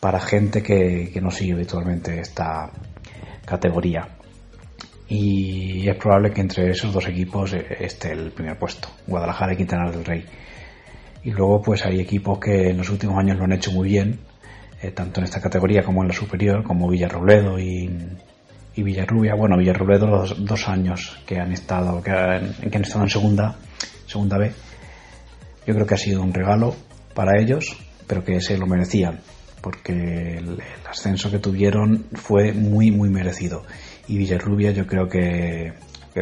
para 0.00 0.20
gente 0.20 0.62
que, 0.62 1.10
que 1.10 1.20
no 1.22 1.30
sigue 1.30 1.54
habitualmente 1.54 2.20
esta 2.20 2.70
categoría. 3.46 4.06
Y 5.08 5.88
es 5.88 5.96
probable 5.96 6.30
que 6.30 6.42
entre 6.42 6.72
esos 6.72 6.92
dos 6.92 7.08
equipos 7.08 7.54
eh, 7.54 7.64
esté 7.80 8.12
el 8.12 8.32
primer 8.32 8.58
puesto, 8.58 8.88
Guadalajara 9.06 9.54
y 9.54 9.56
Quintanar 9.56 9.92
del 9.92 10.04
Rey. 10.04 10.26
Y 11.24 11.30
luego 11.30 11.62
pues 11.62 11.86
hay 11.86 12.00
equipos 12.00 12.38
que 12.38 12.68
en 12.68 12.76
los 12.76 12.90
últimos 12.90 13.16
años 13.18 13.38
lo 13.38 13.44
han 13.44 13.52
hecho 13.52 13.72
muy 13.72 13.88
bien, 13.88 14.20
eh, 14.80 14.92
tanto 14.92 15.20
en 15.20 15.24
esta 15.24 15.40
categoría 15.40 15.82
como 15.82 16.02
en 16.02 16.08
la 16.08 16.14
superior, 16.14 16.62
como 16.62 16.88
Villarrobledo 16.88 17.58
y, 17.58 17.90
y 18.76 18.82
Villarrubia. 18.84 19.34
Bueno, 19.34 19.58
Villarrobledo 19.58 20.06
los 20.06 20.44
dos 20.44 20.68
años 20.68 21.18
que 21.26 21.40
han 21.40 21.52
estado, 21.52 22.00
que 22.00 22.12
han, 22.12 22.54
que 22.54 22.76
han 22.76 22.84
estado 22.84 23.02
en 23.02 23.10
segunda, 23.10 23.56
segunda 24.06 24.38
B. 24.38 24.52
Yo 25.66 25.74
creo 25.74 25.84
que 25.84 25.94
ha 25.94 25.98
sido 25.98 26.22
un 26.22 26.32
regalo 26.32 26.76
para 27.12 27.40
ellos, 27.40 27.76
pero 28.06 28.24
que 28.24 28.40
se 28.40 28.56
lo 28.56 28.66
merecían. 28.66 29.20
porque 29.60 30.38
el, 30.38 30.62
ascenso 30.88 31.30
que 31.30 31.40
tuvieron 31.40 32.06
fue 32.14 32.52
muy, 32.52 32.92
muy 32.92 33.10
merecido. 33.10 33.64
Y 34.06 34.16
Villarrubia 34.16 34.70
yo 34.70 34.86
creo 34.86 35.08
que, 35.08 35.72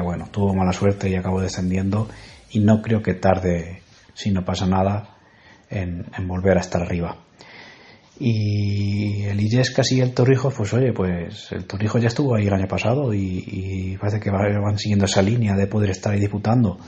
bueno, 0.02 0.28
tuvo 0.32 0.54
mala 0.54 0.72
suerte 0.72 1.10
y 1.10 1.14
acabó 1.14 1.42
descendiendo 1.42 2.08
y 2.50 2.60
no 2.60 2.80
creo 2.80 3.02
que 3.02 3.14
tarde, 3.14 3.82
si 4.14 4.30
no 4.30 4.44
pasa 4.44 4.66
nada, 4.66 5.16
en 5.68 6.26
volver 6.26 6.56
a 6.56 6.60
estar 6.60 6.82
arriba. 6.82 7.25
Y 8.18 9.24
el 9.24 9.38
Illescas 9.40 9.92
y 9.92 10.00
el 10.00 10.14
Torrijos, 10.14 10.54
pues 10.54 10.72
oye, 10.72 10.92
pues 10.92 11.52
el 11.52 11.66
Torrijos 11.66 12.00
ya 12.00 12.08
estuvo 12.08 12.34
ahí 12.34 12.46
el 12.46 12.54
año 12.54 12.66
pasado 12.66 13.12
y, 13.12 13.96
parece 14.00 14.20
que 14.20 14.30
van 14.30 14.78
siguiendo 14.78 15.04
esa 15.04 15.20
línea 15.20 15.54
de 15.54 15.66
poder 15.66 15.90
estar 15.90 16.14
ahí 16.14 16.20
disputando. 16.20 16.78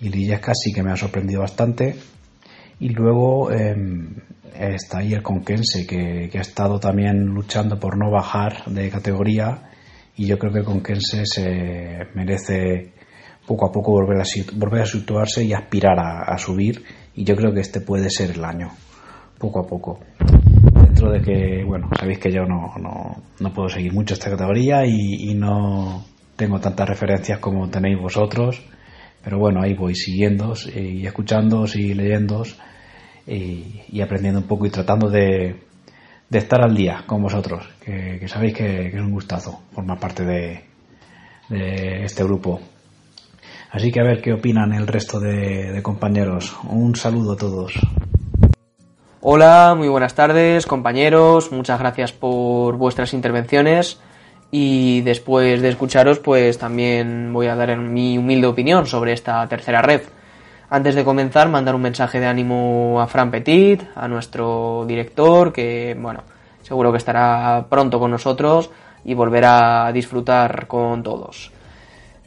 Y 0.00 0.08
el 0.08 0.14
Illescas 0.14 0.58
sí 0.62 0.72
que 0.72 0.82
me 0.82 0.92
ha 0.92 0.96
sorprendido 0.96 1.40
bastante. 1.40 1.96
Y 2.78 2.90
luego 2.90 3.50
em, 3.50 4.14
está 4.54 4.98
ahí 4.98 5.14
el 5.14 5.22
Conquense, 5.22 5.86
que, 5.86 6.30
ha 6.32 6.40
estado 6.40 6.78
también 6.78 7.24
luchando 7.24 7.80
por 7.80 7.96
no 7.98 8.10
bajar 8.10 8.64
de 8.66 8.88
categoría. 8.90 9.70
Y 10.16 10.26
yo 10.26 10.38
creo 10.38 10.52
que 10.52 10.60
el 10.60 10.64
Conquense 10.64 11.26
se 11.26 11.98
merece 12.14 12.92
poco 13.44 13.66
a 13.66 13.72
poco 13.72 13.90
volver 13.90 14.20
a, 14.20 14.24
volver 14.54 14.82
a 14.82 14.86
situarse 14.86 15.42
y 15.42 15.52
aspirar 15.52 15.98
a 15.98 16.38
subir. 16.38 16.84
Y 17.16 17.24
yo 17.24 17.34
creo 17.34 17.52
que 17.52 17.60
este 17.60 17.80
puede 17.80 18.08
ser 18.08 18.30
el 18.30 18.44
año, 18.44 18.70
poco 19.38 19.60
a 19.60 19.66
poco 19.66 19.98
de 21.10 21.20
que, 21.20 21.64
bueno, 21.64 21.94
sabéis 21.94 22.18
que 22.18 22.32
yo 22.32 22.44
no, 22.44 22.74
no, 22.80 23.22
no 23.40 23.52
puedo 23.52 23.68
seguir 23.68 23.92
mucho 23.92 24.14
esta 24.14 24.30
categoría 24.30 24.84
y, 24.86 25.34
no 25.34 26.04
tengo 26.36 26.60
tantas 26.60 26.88
referencias 26.88 27.38
como 27.38 27.68
tenéis 27.68 27.98
vosotros, 27.98 28.62
pero 29.22 29.38
bueno, 29.38 29.62
ahí 29.62 29.74
voy 29.74 29.94
siguiendo 29.94 30.54
y 30.74 31.06
escuchando 31.06 31.64
y 31.74 31.94
leyendo 31.94 32.42
y, 33.26 34.00
aprendiendo 34.00 34.40
un 34.40 34.46
poco 34.46 34.66
y 34.66 34.70
tratando 34.70 35.08
de, 35.08 35.60
de 36.28 36.38
estar 36.38 36.62
al 36.62 36.74
día 36.74 37.04
con 37.06 37.22
vosotros, 37.22 37.68
que, 37.80 38.26
sabéis 38.28 38.54
que, 38.54 38.88
es 38.88 38.94
un 38.94 39.12
gustazo 39.12 39.62
formar 39.72 39.98
parte 39.98 40.24
de, 40.24 40.64
de 41.48 42.04
este 42.04 42.24
grupo. 42.24 42.60
Así 43.70 43.90
que 43.90 44.00
a 44.00 44.04
ver 44.04 44.22
qué 44.22 44.32
opinan 44.32 44.72
el 44.72 44.86
resto 44.86 45.18
de 45.18 45.80
compañeros. 45.82 46.56
Un 46.68 46.94
saludo 46.94 47.32
a 47.32 47.36
todos. 47.36 47.74
Hola, 49.26 49.74
muy 49.74 49.88
buenas 49.88 50.14
tardes 50.14 50.66
compañeros, 50.66 51.50
muchas 51.50 51.78
gracias 51.78 52.12
por 52.12 52.76
vuestras 52.76 53.14
intervenciones 53.14 53.98
y 54.50 55.00
después 55.00 55.62
de 55.62 55.70
escucharos 55.70 56.18
pues 56.18 56.58
también 56.58 57.32
voy 57.32 57.46
a 57.46 57.56
dar 57.56 57.74
mi 57.78 58.18
humilde 58.18 58.46
opinión 58.46 58.86
sobre 58.86 59.14
esta 59.14 59.48
tercera 59.48 59.80
red. 59.80 60.02
Antes 60.68 60.94
de 60.94 61.04
comenzar, 61.04 61.48
mandar 61.48 61.74
un 61.74 61.80
mensaje 61.80 62.20
de 62.20 62.26
ánimo 62.26 63.00
a 63.00 63.06
Fran 63.06 63.30
Petit, 63.30 63.82
a 63.94 64.08
nuestro 64.08 64.84
director, 64.86 65.54
que 65.54 65.96
bueno, 65.98 66.20
seguro 66.60 66.92
que 66.92 66.98
estará 66.98 67.64
pronto 67.70 67.98
con 67.98 68.10
nosotros 68.10 68.70
y 69.06 69.14
volverá 69.14 69.86
a 69.86 69.92
disfrutar 69.92 70.66
con 70.66 71.02
todos. 71.02 71.50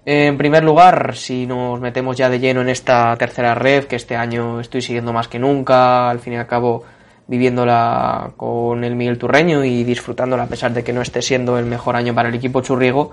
En 0.09 0.37
primer 0.37 0.63
lugar, 0.63 1.17
si 1.17 1.45
nos 1.45 1.81
metemos 1.81 2.15
ya 2.15 2.29
de 2.29 2.39
lleno 2.39 2.61
en 2.61 2.69
esta 2.69 3.13
tercera 3.17 3.53
red, 3.55 3.87
que 3.87 3.97
este 3.97 4.15
año 4.15 4.61
estoy 4.61 4.81
siguiendo 4.81 5.11
más 5.11 5.27
que 5.27 5.37
nunca, 5.37 6.09
al 6.09 6.21
fin 6.21 6.31
y 6.31 6.37
al 6.37 6.47
cabo 6.47 6.85
viviéndola 7.27 8.31
con 8.37 8.85
el 8.85 8.95
Miguel 8.95 9.17
Turreño 9.17 9.65
y 9.65 9.83
disfrutándola 9.83 10.43
a 10.43 10.47
pesar 10.47 10.71
de 10.71 10.85
que 10.85 10.93
no 10.93 11.01
esté 11.01 11.21
siendo 11.21 11.59
el 11.59 11.65
mejor 11.65 11.97
año 11.97 12.15
para 12.15 12.29
el 12.29 12.35
equipo 12.35 12.61
churriego, 12.61 13.11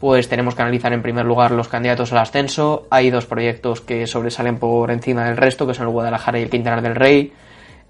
pues 0.00 0.30
tenemos 0.30 0.54
que 0.54 0.62
analizar 0.62 0.94
en 0.94 1.02
primer 1.02 1.26
lugar 1.26 1.50
los 1.50 1.68
candidatos 1.68 2.10
al 2.12 2.20
ascenso. 2.20 2.86
Hay 2.88 3.10
dos 3.10 3.26
proyectos 3.26 3.82
que 3.82 4.06
sobresalen 4.06 4.56
por 4.56 4.90
encima 4.90 5.26
del 5.26 5.36
resto, 5.36 5.66
que 5.66 5.74
son 5.74 5.88
el 5.88 5.92
Guadalajara 5.92 6.38
y 6.38 6.44
el 6.44 6.48
Quintana 6.48 6.80
del 6.80 6.94
Rey. 6.94 7.34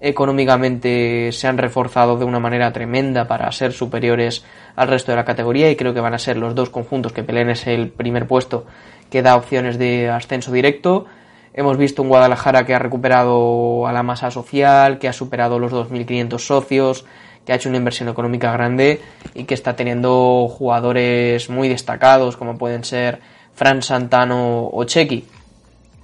Económicamente 0.03 1.31
se 1.31 1.47
han 1.47 1.59
reforzado 1.59 2.17
de 2.17 2.25
una 2.25 2.39
manera 2.39 2.73
tremenda 2.73 3.27
para 3.27 3.51
ser 3.51 3.71
superiores 3.71 4.43
al 4.75 4.87
resto 4.87 5.11
de 5.11 5.15
la 5.15 5.25
categoría 5.25 5.69
y 5.69 5.75
creo 5.75 5.93
que 5.93 5.99
van 5.99 6.15
a 6.15 6.19
ser 6.19 6.37
los 6.37 6.55
dos 6.55 6.71
conjuntos 6.71 7.13
que 7.13 7.23
peleen 7.23 7.51
ese 7.51 7.75
el 7.75 7.89
primer 7.89 8.27
puesto 8.27 8.65
que 9.11 9.21
da 9.21 9.35
opciones 9.35 9.77
de 9.77 10.09
ascenso 10.09 10.51
directo. 10.51 11.05
Hemos 11.53 11.77
visto 11.77 12.01
un 12.01 12.07
Guadalajara 12.07 12.65
que 12.65 12.73
ha 12.73 12.79
recuperado 12.79 13.85
a 13.85 13.93
la 13.93 14.01
masa 14.01 14.31
social, 14.31 14.97
que 14.97 15.07
ha 15.07 15.13
superado 15.13 15.59
los 15.59 15.71
2.500 15.71 16.39
socios, 16.39 17.05
que 17.45 17.53
ha 17.53 17.55
hecho 17.55 17.69
una 17.69 17.77
inversión 17.77 18.09
económica 18.09 18.51
grande 18.53 19.01
y 19.35 19.43
que 19.43 19.53
está 19.53 19.75
teniendo 19.75 20.47
jugadores 20.47 21.49
muy 21.49 21.69
destacados 21.69 22.37
como 22.37 22.57
pueden 22.57 22.83
ser 22.83 23.19
Fran 23.53 23.83
Santano 23.83 24.67
o 24.71 24.83
Chequi. 24.85 25.27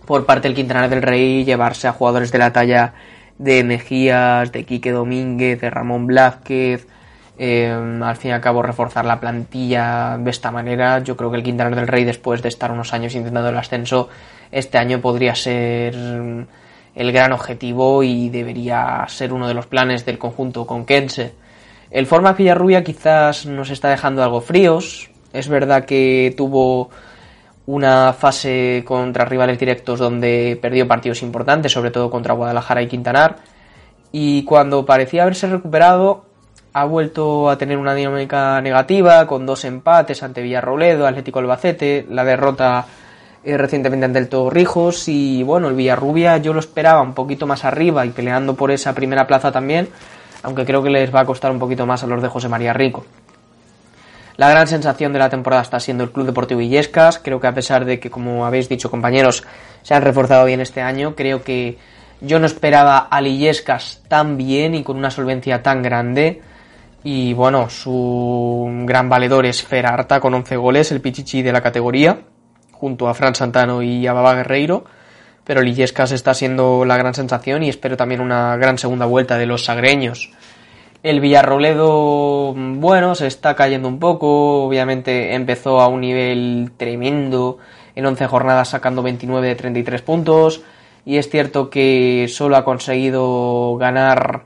Por 0.05 0.25
parte 0.25 0.47
del 0.47 0.55
Quintana 0.55 0.87
del 0.87 1.01
Rey, 1.01 1.43
llevarse 1.45 1.87
a 1.87 1.93
jugadores 1.93 2.31
de 2.31 2.37
la 2.37 2.53
talla 2.53 2.93
de 3.37 3.63
Mejías, 3.63 4.51
de 4.51 4.63
Quique 4.63 4.91
Domínguez, 4.91 5.61
de 5.61 5.69
Ramón 5.69 6.07
Blázquez, 6.07 6.87
eh, 7.37 7.71
al 7.71 8.15
fin 8.15 8.31
y 8.31 8.33
al 8.33 8.41
cabo 8.41 8.63
reforzar 8.63 9.05
la 9.05 9.19
plantilla 9.19 10.17
de 10.17 10.29
esta 10.29 10.51
manera. 10.51 10.99
Yo 10.99 11.15
creo 11.15 11.29
que 11.29 11.37
el 11.37 11.43
Quintana 11.43 11.75
del 11.75 11.87
Rey, 11.87 12.03
después 12.03 12.41
de 12.41 12.49
estar 12.49 12.71
unos 12.71 12.93
años 12.93 13.13
intentando 13.15 13.49
el 13.49 13.57
ascenso, 13.57 14.09
este 14.51 14.77
año 14.77 14.99
podría 15.01 15.35
ser 15.35 15.95
el 16.95 17.11
gran 17.11 17.31
objetivo 17.31 18.01
y 18.01 18.29
debería 18.29 19.05
ser 19.07 19.31
uno 19.31 19.47
de 19.47 19.53
los 19.53 19.67
planes 19.67 20.05
del 20.05 20.17
conjunto 20.17 20.65
conquense. 20.65 21.33
El 21.91 22.07
forma 22.07 22.33
Villarrubia 22.33 22.83
quizás 22.83 23.45
nos 23.45 23.69
está 23.69 23.89
dejando 23.89 24.23
algo 24.23 24.41
fríos. 24.41 25.09
Es 25.31 25.47
verdad 25.47 25.85
que 25.85 26.33
tuvo 26.35 26.89
una 27.67 28.13
fase 28.13 28.83
contra 28.85 29.25
rivales 29.25 29.59
directos 29.59 29.99
donde 29.99 30.57
perdió 30.61 30.87
partidos 30.87 31.21
importantes, 31.21 31.71
sobre 31.71 31.91
todo 31.91 32.09
contra 32.09 32.33
Guadalajara 32.33 32.81
y 32.81 32.87
Quintanar. 32.87 33.37
Y 34.11 34.43
cuando 34.45 34.85
parecía 34.85 35.23
haberse 35.23 35.47
recuperado, 35.47 36.25
ha 36.71 36.85
vuelto 36.85 37.49
a 37.49 37.57
tener 37.57 37.77
una 37.77 37.93
dinámica 37.93 38.61
negativa 38.61 39.27
con 39.27 39.45
dos 39.45 39.65
empates 39.65 40.23
ante 40.23 40.41
Villarroledo, 40.41 41.05
Atlético 41.05 41.39
Albacete, 41.39 42.05
la 42.09 42.23
derrota 42.23 42.85
eh, 43.43 43.57
recientemente 43.57 44.05
ante 44.05 44.19
el 44.19 44.29
Torrijos 44.29 45.09
y 45.09 45.43
bueno, 45.43 45.67
el 45.67 45.75
Villarrubia 45.75 46.37
yo 46.37 46.53
lo 46.53 46.61
esperaba 46.61 47.01
un 47.01 47.13
poquito 47.13 47.47
más 47.47 47.65
arriba 47.65 48.05
y 48.05 48.09
peleando 48.11 48.55
por 48.55 48.71
esa 48.71 48.93
primera 48.93 49.27
plaza 49.27 49.51
también, 49.51 49.89
aunque 50.41 50.65
creo 50.65 50.81
que 50.81 50.89
les 50.89 51.13
va 51.13 51.21
a 51.21 51.25
costar 51.25 51.51
un 51.51 51.59
poquito 51.59 51.85
más 51.85 52.01
a 52.01 52.07
los 52.07 52.21
de 52.21 52.29
José 52.29 52.47
María 52.47 52.71
Rico. 52.71 53.03
La 54.37 54.49
gran 54.49 54.67
sensación 54.67 55.13
de 55.13 55.19
la 55.19 55.29
temporada 55.29 55.63
está 55.63 55.79
siendo 55.79 56.03
el 56.03 56.11
Club 56.11 56.27
Deportivo 56.27 56.61
Illescas. 56.61 57.19
Creo 57.19 57.39
que 57.39 57.47
a 57.47 57.53
pesar 57.53 57.85
de 57.85 57.99
que, 57.99 58.09
como 58.09 58.45
habéis 58.45 58.69
dicho 58.69 58.91
compañeros, 58.91 59.43
se 59.81 59.93
han 59.93 60.03
reforzado 60.03 60.45
bien 60.45 60.61
este 60.61 60.81
año, 60.81 61.15
creo 61.15 61.43
que 61.43 61.77
yo 62.21 62.39
no 62.39 62.45
esperaba 62.45 63.07
a 63.09 63.21
Illescas 63.21 64.03
tan 64.07 64.37
bien 64.37 64.75
y 64.75 64.83
con 64.83 64.97
una 64.97 65.11
solvencia 65.11 65.63
tan 65.63 65.81
grande. 65.81 66.41
Y 67.03 67.33
bueno, 67.33 67.69
su 67.69 68.69
gran 68.85 69.09
valedor 69.09 69.45
es 69.45 69.63
Ferarta 69.63 70.19
con 70.19 70.33
11 70.33 70.55
goles, 70.55 70.91
el 70.91 71.01
pichichi 71.01 71.41
de 71.41 71.51
la 71.51 71.61
categoría 71.61 72.19
junto 72.79 73.07
a 73.07 73.13
Fran 73.13 73.35
Santano 73.35 73.81
y 73.81 74.07
a 74.07 74.13
Baba 74.13 74.35
Guerreiro, 74.35 74.85
pero 75.43 75.61
Lillescas 75.61 76.11
está 76.11 76.33
siendo 76.33 76.85
la 76.85 76.97
gran 76.97 77.13
sensación 77.13 77.63
y 77.63 77.69
espero 77.69 77.97
también 77.97 78.21
una 78.21 78.55
gran 78.57 78.77
segunda 78.77 79.05
vuelta 79.05 79.37
de 79.37 79.45
los 79.45 79.65
sagreños. 79.65 80.31
El 81.03 81.19
Villarroledo, 81.19 82.53
bueno, 82.55 83.13
se 83.15 83.27
está 83.27 83.55
cayendo 83.55 83.87
un 83.87 83.99
poco, 83.99 84.63
obviamente 84.65 85.35
empezó 85.35 85.79
a 85.79 85.87
un 85.87 86.01
nivel 86.01 86.71
tremendo, 86.75 87.59
en 87.95 88.05
11 88.05 88.27
jornadas 88.27 88.69
sacando 88.69 89.03
29 89.03 89.47
de 89.47 89.55
33 89.55 90.01
puntos, 90.01 90.61
y 91.05 91.17
es 91.17 91.29
cierto 91.29 91.69
que 91.69 92.27
solo 92.29 92.57
ha 92.57 92.65
conseguido 92.65 93.77
ganar 93.77 94.45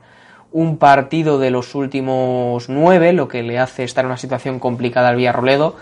un 0.52 0.76
partido 0.76 1.38
de 1.38 1.50
los 1.50 1.74
últimos 1.74 2.68
9, 2.68 3.14
lo 3.14 3.28
que 3.28 3.42
le 3.42 3.58
hace 3.58 3.84
estar 3.84 4.04
en 4.04 4.10
una 4.10 4.18
situación 4.18 4.58
complicada 4.58 5.08
al 5.08 5.16
Villarroledo, 5.16 5.76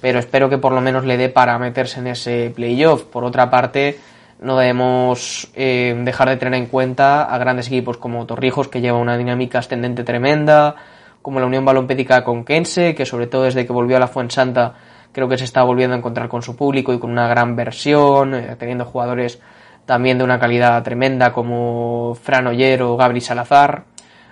pero 0.00 0.18
espero 0.18 0.50
que 0.50 0.58
por 0.58 0.72
lo 0.72 0.80
menos 0.80 1.04
le 1.04 1.16
dé 1.16 1.28
para 1.28 1.58
meterse 1.58 2.00
en 2.00 2.08
ese 2.08 2.52
playoff. 2.54 3.04
Por 3.04 3.24
otra 3.24 3.48
parte, 3.48 3.98
no 4.40 4.56
debemos 4.58 5.50
eh, 5.54 5.94
dejar 6.04 6.28
de 6.28 6.36
tener 6.36 6.54
en 6.54 6.66
cuenta 6.66 7.24
a 7.24 7.38
grandes 7.38 7.68
equipos 7.68 7.96
como 7.96 8.26
Torrijos, 8.26 8.68
que 8.68 8.80
lleva 8.80 8.98
una 8.98 9.16
dinámica 9.16 9.60
ascendente 9.60 10.04
tremenda, 10.04 10.76
como 11.22 11.40
la 11.40 11.46
Unión 11.46 11.64
Balompédica 11.64 12.22
Conquense, 12.22 12.94
que 12.94 13.06
sobre 13.06 13.26
todo 13.26 13.44
desde 13.44 13.66
que 13.66 13.72
volvió 13.72 13.96
a 13.96 14.00
la 14.00 14.08
Fuensanta 14.08 14.74
creo 15.12 15.28
que 15.28 15.38
se 15.38 15.44
está 15.44 15.62
volviendo 15.62 15.94
a 15.94 15.98
encontrar 15.98 16.28
con 16.28 16.42
su 16.42 16.54
público 16.54 16.92
y 16.92 16.98
con 16.98 17.10
una 17.10 17.26
gran 17.26 17.56
versión, 17.56 18.34
eh, 18.34 18.56
teniendo 18.58 18.84
jugadores 18.84 19.40
también 19.86 20.18
de 20.18 20.24
una 20.24 20.38
calidad 20.38 20.82
tremenda 20.82 21.32
como 21.32 22.14
Fran 22.20 22.46
Oyer 22.48 22.82
o 22.82 22.96
Gabri 22.96 23.22
Salazar. 23.22 23.84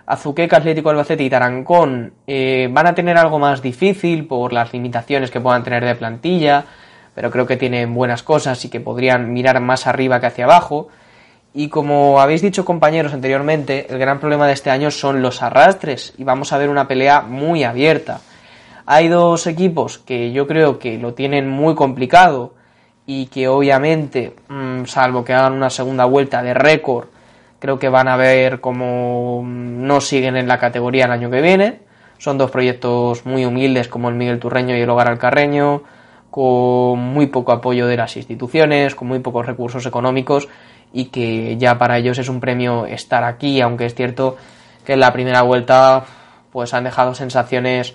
Azuqueca, 0.07 0.59
Atlético 0.59 0.91
Albacete 0.91 1.25
y 1.25 1.31
Tarancón 1.31 2.13
eh, 2.27 2.69
van 2.71 2.87
a 2.87 2.95
tener 2.95 3.17
algo 3.17 3.39
más 3.39 3.63
difícil 3.63 4.27
por 4.27 4.53
las 4.53 4.75
limitaciones 4.75 5.31
que 5.31 5.41
puedan 5.41 5.63
tener 5.63 5.83
de 5.85 5.95
plantilla, 5.95 6.65
pero 7.15 7.31
creo 7.31 7.47
que 7.47 7.57
tienen 7.57 7.95
buenas 7.95 8.23
cosas 8.23 8.65
y 8.65 8.69
que 8.69 8.81
podrían 8.81 9.33
mirar 9.33 9.61
más 9.61 9.87
arriba 9.87 10.21
que 10.21 10.27
hacia 10.27 10.45
abajo. 10.45 10.89
Y 11.53 11.69
como 11.69 12.21
habéis 12.21 12.43
dicho 12.43 12.65
compañeros 12.65 13.15
anteriormente, 13.15 13.87
el 13.89 13.99
gran 13.99 14.19
problema 14.19 14.47
de 14.47 14.55
este 14.55 14.71
año 14.71 14.91
son 14.91 15.23
los 15.23 15.43
arrastres 15.43 16.15
y 16.19 16.25
vamos 16.25 16.53
a 16.53 16.59
ver 16.59 16.69
una 16.69 16.89
pelea 16.89 17.21
muy 17.21 17.65
abierta. 17.65 18.21
Hay 18.87 19.09
dos 19.09 19.47
equipos 19.47 19.99
que 19.99 20.33
yo 20.33 20.47
creo 20.47 20.79
que 20.79 20.99
lo 20.99 21.15
tienen 21.15 21.49
muy 21.49 21.75
complicado 21.75 22.55
y 23.07 23.27
que 23.27 23.49
obviamente, 23.49 24.35
mm, 24.49 24.85
salvo 24.87 25.25
que 25.25 25.33
hagan 25.33 25.53
una 25.53 25.71
segunda 25.71 26.05
vuelta 26.05 26.43
de 26.43 26.55
récord, 26.55 27.07
Creo 27.65 27.79
que 27.79 27.89
van 27.89 28.09
a 28.09 28.17
ver 28.19 28.61
cómo 28.61 29.43
no 29.43 30.03
siguen 30.03 30.37
en 30.37 30.47
la 30.47 30.59
categoría 30.59 31.07
el 31.07 31.13
año 31.13 31.31
que 31.31 31.41
viene. 31.41 31.81
Son 32.19 32.37
dos 32.37 32.51
proyectos 32.51 33.25
muy 33.25 33.47
humildes 33.47 33.89
como 33.89 34.11
el 34.11 34.17
Miguel 34.17 34.39
Turreño 34.39 34.77
y 34.77 34.83
el 34.83 34.91
Hogar 34.91 35.09
Alcarreño, 35.09 35.83
con 36.35 36.99
muy 36.99 37.29
poco 37.29 37.53
apoyo 37.53 37.87
de 37.87 37.97
las 37.97 38.17
instituciones, 38.17 38.97
con 38.97 39.07
muy 39.07 39.21
pocos 39.21 39.47
recursos 39.47 39.87
económicos 39.87 40.49
y 40.93 41.05
que 41.05 41.57
ya 41.59 41.79
para 41.79 41.97
ellos 41.97 42.19
es 42.19 42.29
un 42.29 42.41
premio 42.41 42.87
estar 42.87 43.23
aquí, 43.23 43.61
aunque 43.61 43.87
es 43.87 43.95
cierto 43.95 44.37
que 44.85 44.95
en 44.95 44.99
la 44.99 45.13
primera 45.13 45.43
vuelta 45.43 46.05
pues 46.51 46.75
han 46.75 46.83
dejado 46.83 47.15
sensaciones 47.15 47.95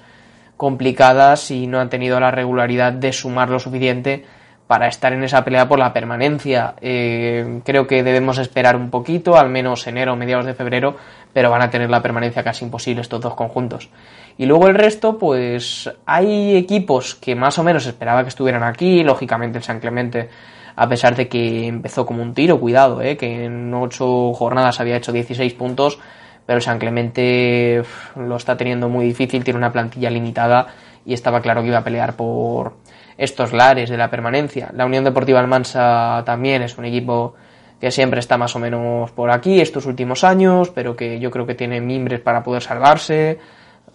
complicadas 0.56 1.52
y 1.52 1.68
no 1.68 1.82
han 1.82 1.90
tenido 1.90 2.18
la 2.22 2.32
regularidad 2.32 2.94
de 2.94 3.12
sumar 3.12 3.50
lo 3.50 3.60
suficiente 3.60 4.24
para 4.68 4.88
estar 4.88 5.12
en 5.12 5.26
esa 5.26 5.44
pelea 5.44 5.68
por 5.68 5.78
la 5.78 5.92
permanencia. 5.92 6.76
Eh, 6.80 7.60
creo 7.66 7.88
que 7.88 8.04
debemos 8.04 8.38
esperar 8.38 8.78
un 8.78 8.90
poquito, 8.90 9.36
al 9.36 9.50
menos 9.50 9.86
enero 9.86 10.16
mediados 10.16 10.46
de 10.46 10.54
febrero, 10.54 10.96
pero 11.34 11.50
van 11.50 11.62
a 11.62 11.70
tener 11.70 11.90
la 11.90 12.02
permanencia 12.02 12.44
casi 12.44 12.66
imposible 12.66 13.02
estos 13.02 13.22
dos 13.22 13.36
conjuntos. 13.36 13.90
Y 14.38 14.46
luego 14.46 14.68
el 14.68 14.76
resto, 14.76 15.18
pues 15.18 15.90
hay 16.06 16.56
equipos 16.56 17.16
que 17.16 17.36
más 17.36 17.60
o 17.60 17.64
menos 17.64 17.86
esperaba 17.86 18.24
que 18.24 18.30
estuvieran 18.30 18.64
aquí, 18.64 19.04
lógicamente 19.04 19.58
el 19.58 19.64
San 19.64 19.80
Clemente 19.80 20.30
a 20.76 20.88
pesar 20.88 21.14
de 21.14 21.28
que 21.28 21.68
empezó 21.68 22.06
como 22.06 22.24
un 22.24 22.34
tiro, 22.34 22.58
cuidado, 22.58 23.02
¿eh? 23.02 23.18
que 23.18 23.44
en 23.44 23.74
ocho 23.74 24.32
jornadas 24.34 24.80
había 24.80 24.96
hecho 24.96 25.12
16 25.12 25.54
puntos, 25.56 26.00
pero 26.46 26.62
San 26.62 26.80
Clemente 26.80 27.84
lo 28.16 28.38
está 28.38 28.56
teniendo 28.56 28.88
muy 28.88 29.06
difícil, 29.06 29.44
tiene 29.44 29.58
una 29.58 29.74
plantilla 29.74 30.10
limitada 30.10 30.68
y 31.06 31.14
estaba 31.14 31.42
claro 31.42 31.62
que 31.62 31.68
iba 31.68 31.80
a 31.80 31.84
pelear 31.84 32.16
por 32.16 32.78
estos 33.18 33.52
lares 33.52 33.90
de 33.90 33.98
la 33.98 34.10
permanencia. 34.10 34.72
La 34.74 34.86
Unión 34.86 35.04
Deportiva 35.04 35.42
Almansa 35.42 36.24
también 36.26 36.62
es 36.62 36.78
un 36.78 36.86
equipo 36.86 37.36
que 37.80 37.92
siempre 37.92 38.20
está 38.20 38.38
más 38.38 38.56
o 38.56 38.60
menos 38.60 39.12
por 39.12 39.32
aquí 39.32 39.62
estos 39.62 39.86
últimos 39.86 40.24
años, 40.24 40.70
pero 40.70 40.96
que 40.96 41.20
yo 41.20 41.32
creo 41.32 41.46
que 41.46 41.56
tiene 41.56 41.80
mimbres 41.82 42.20
para 42.20 42.44
poder 42.44 42.62
salvarse. 42.62 43.40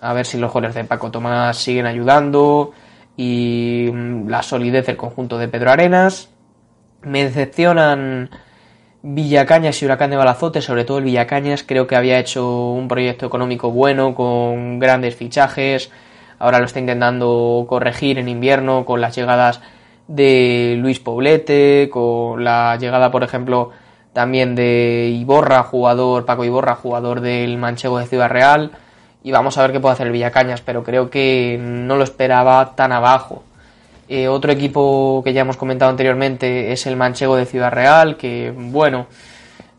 A 0.00 0.12
ver 0.12 0.26
si 0.26 0.38
los 0.38 0.52
goles 0.52 0.74
de 0.74 0.84
Paco 0.84 1.10
Tomás 1.10 1.58
siguen 1.58 1.86
ayudando 1.86 2.72
y 3.16 3.88
mm, 3.92 4.28
la 4.28 4.42
solidez 4.42 4.86
del 4.86 4.96
conjunto 4.96 5.38
de 5.38 5.48
Pedro 5.48 5.70
Arenas. 5.70 6.30
Me 7.02 7.24
decepcionan 7.24 8.30
Villacañas 9.02 9.82
y 9.82 9.84
Huracán 9.84 10.08
de 10.08 10.16
Balazote, 10.16 10.62
sobre 10.62 10.84
todo 10.84 10.96
el 10.96 11.04
Villacañas, 11.04 11.62
creo 11.62 11.86
que 11.86 11.94
había 11.94 12.18
hecho 12.18 12.70
un 12.70 12.88
proyecto 12.88 13.26
económico 13.26 13.70
bueno, 13.70 14.14
con 14.14 14.78
grandes 14.78 15.14
fichajes, 15.14 15.90
ahora 16.38 16.58
lo 16.58 16.64
está 16.64 16.80
intentando 16.80 17.66
corregir 17.68 18.18
en 18.18 18.30
invierno 18.30 18.86
con 18.86 19.02
las 19.02 19.14
llegadas 19.14 19.60
de 20.06 20.76
Luis 20.78 21.00
Poblete, 21.00 21.88
con 21.90 22.44
la 22.44 22.76
llegada, 22.76 23.10
por 23.10 23.22
ejemplo, 23.22 23.70
también 24.12 24.54
de 24.54 25.10
Iborra, 25.12 25.62
jugador, 25.64 26.24
Paco 26.24 26.44
Iborra, 26.44 26.76
jugador 26.76 27.20
del 27.20 27.58
Manchego 27.58 27.98
de 27.98 28.06
Ciudad 28.06 28.30
Real, 28.30 28.70
y 29.22 29.32
vamos 29.32 29.56
a 29.56 29.62
ver 29.62 29.72
qué 29.72 29.80
puede 29.80 29.94
hacer 29.94 30.06
el 30.06 30.12
Villacañas, 30.12 30.60
pero 30.60 30.84
creo 30.84 31.10
que 31.10 31.58
no 31.60 31.96
lo 31.96 32.04
esperaba 32.04 32.74
tan 32.76 32.92
abajo. 32.92 33.42
Eh, 34.08 34.28
otro 34.28 34.52
equipo 34.52 35.22
que 35.24 35.32
ya 35.32 35.40
hemos 35.40 35.56
comentado 35.56 35.90
anteriormente 35.90 36.72
es 36.72 36.86
el 36.86 36.96
Manchego 36.96 37.36
de 37.36 37.46
Ciudad 37.46 37.72
Real, 37.72 38.16
que 38.18 38.52
bueno, 38.54 39.06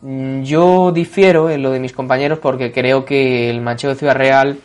mm, 0.01 0.41
yo 0.41 0.91
difiero 0.91 1.49
en 1.51 1.61
lo 1.61 1.71
de 1.71 1.79
mis 1.79 1.93
compañeros 1.93 2.39
porque 2.39 2.71
creo 2.71 3.05
que 3.05 3.49
el 3.51 3.61
Manchego 3.61 3.93
de 3.93 3.99
Ciudad 3.99 4.15
Real, 4.15 4.57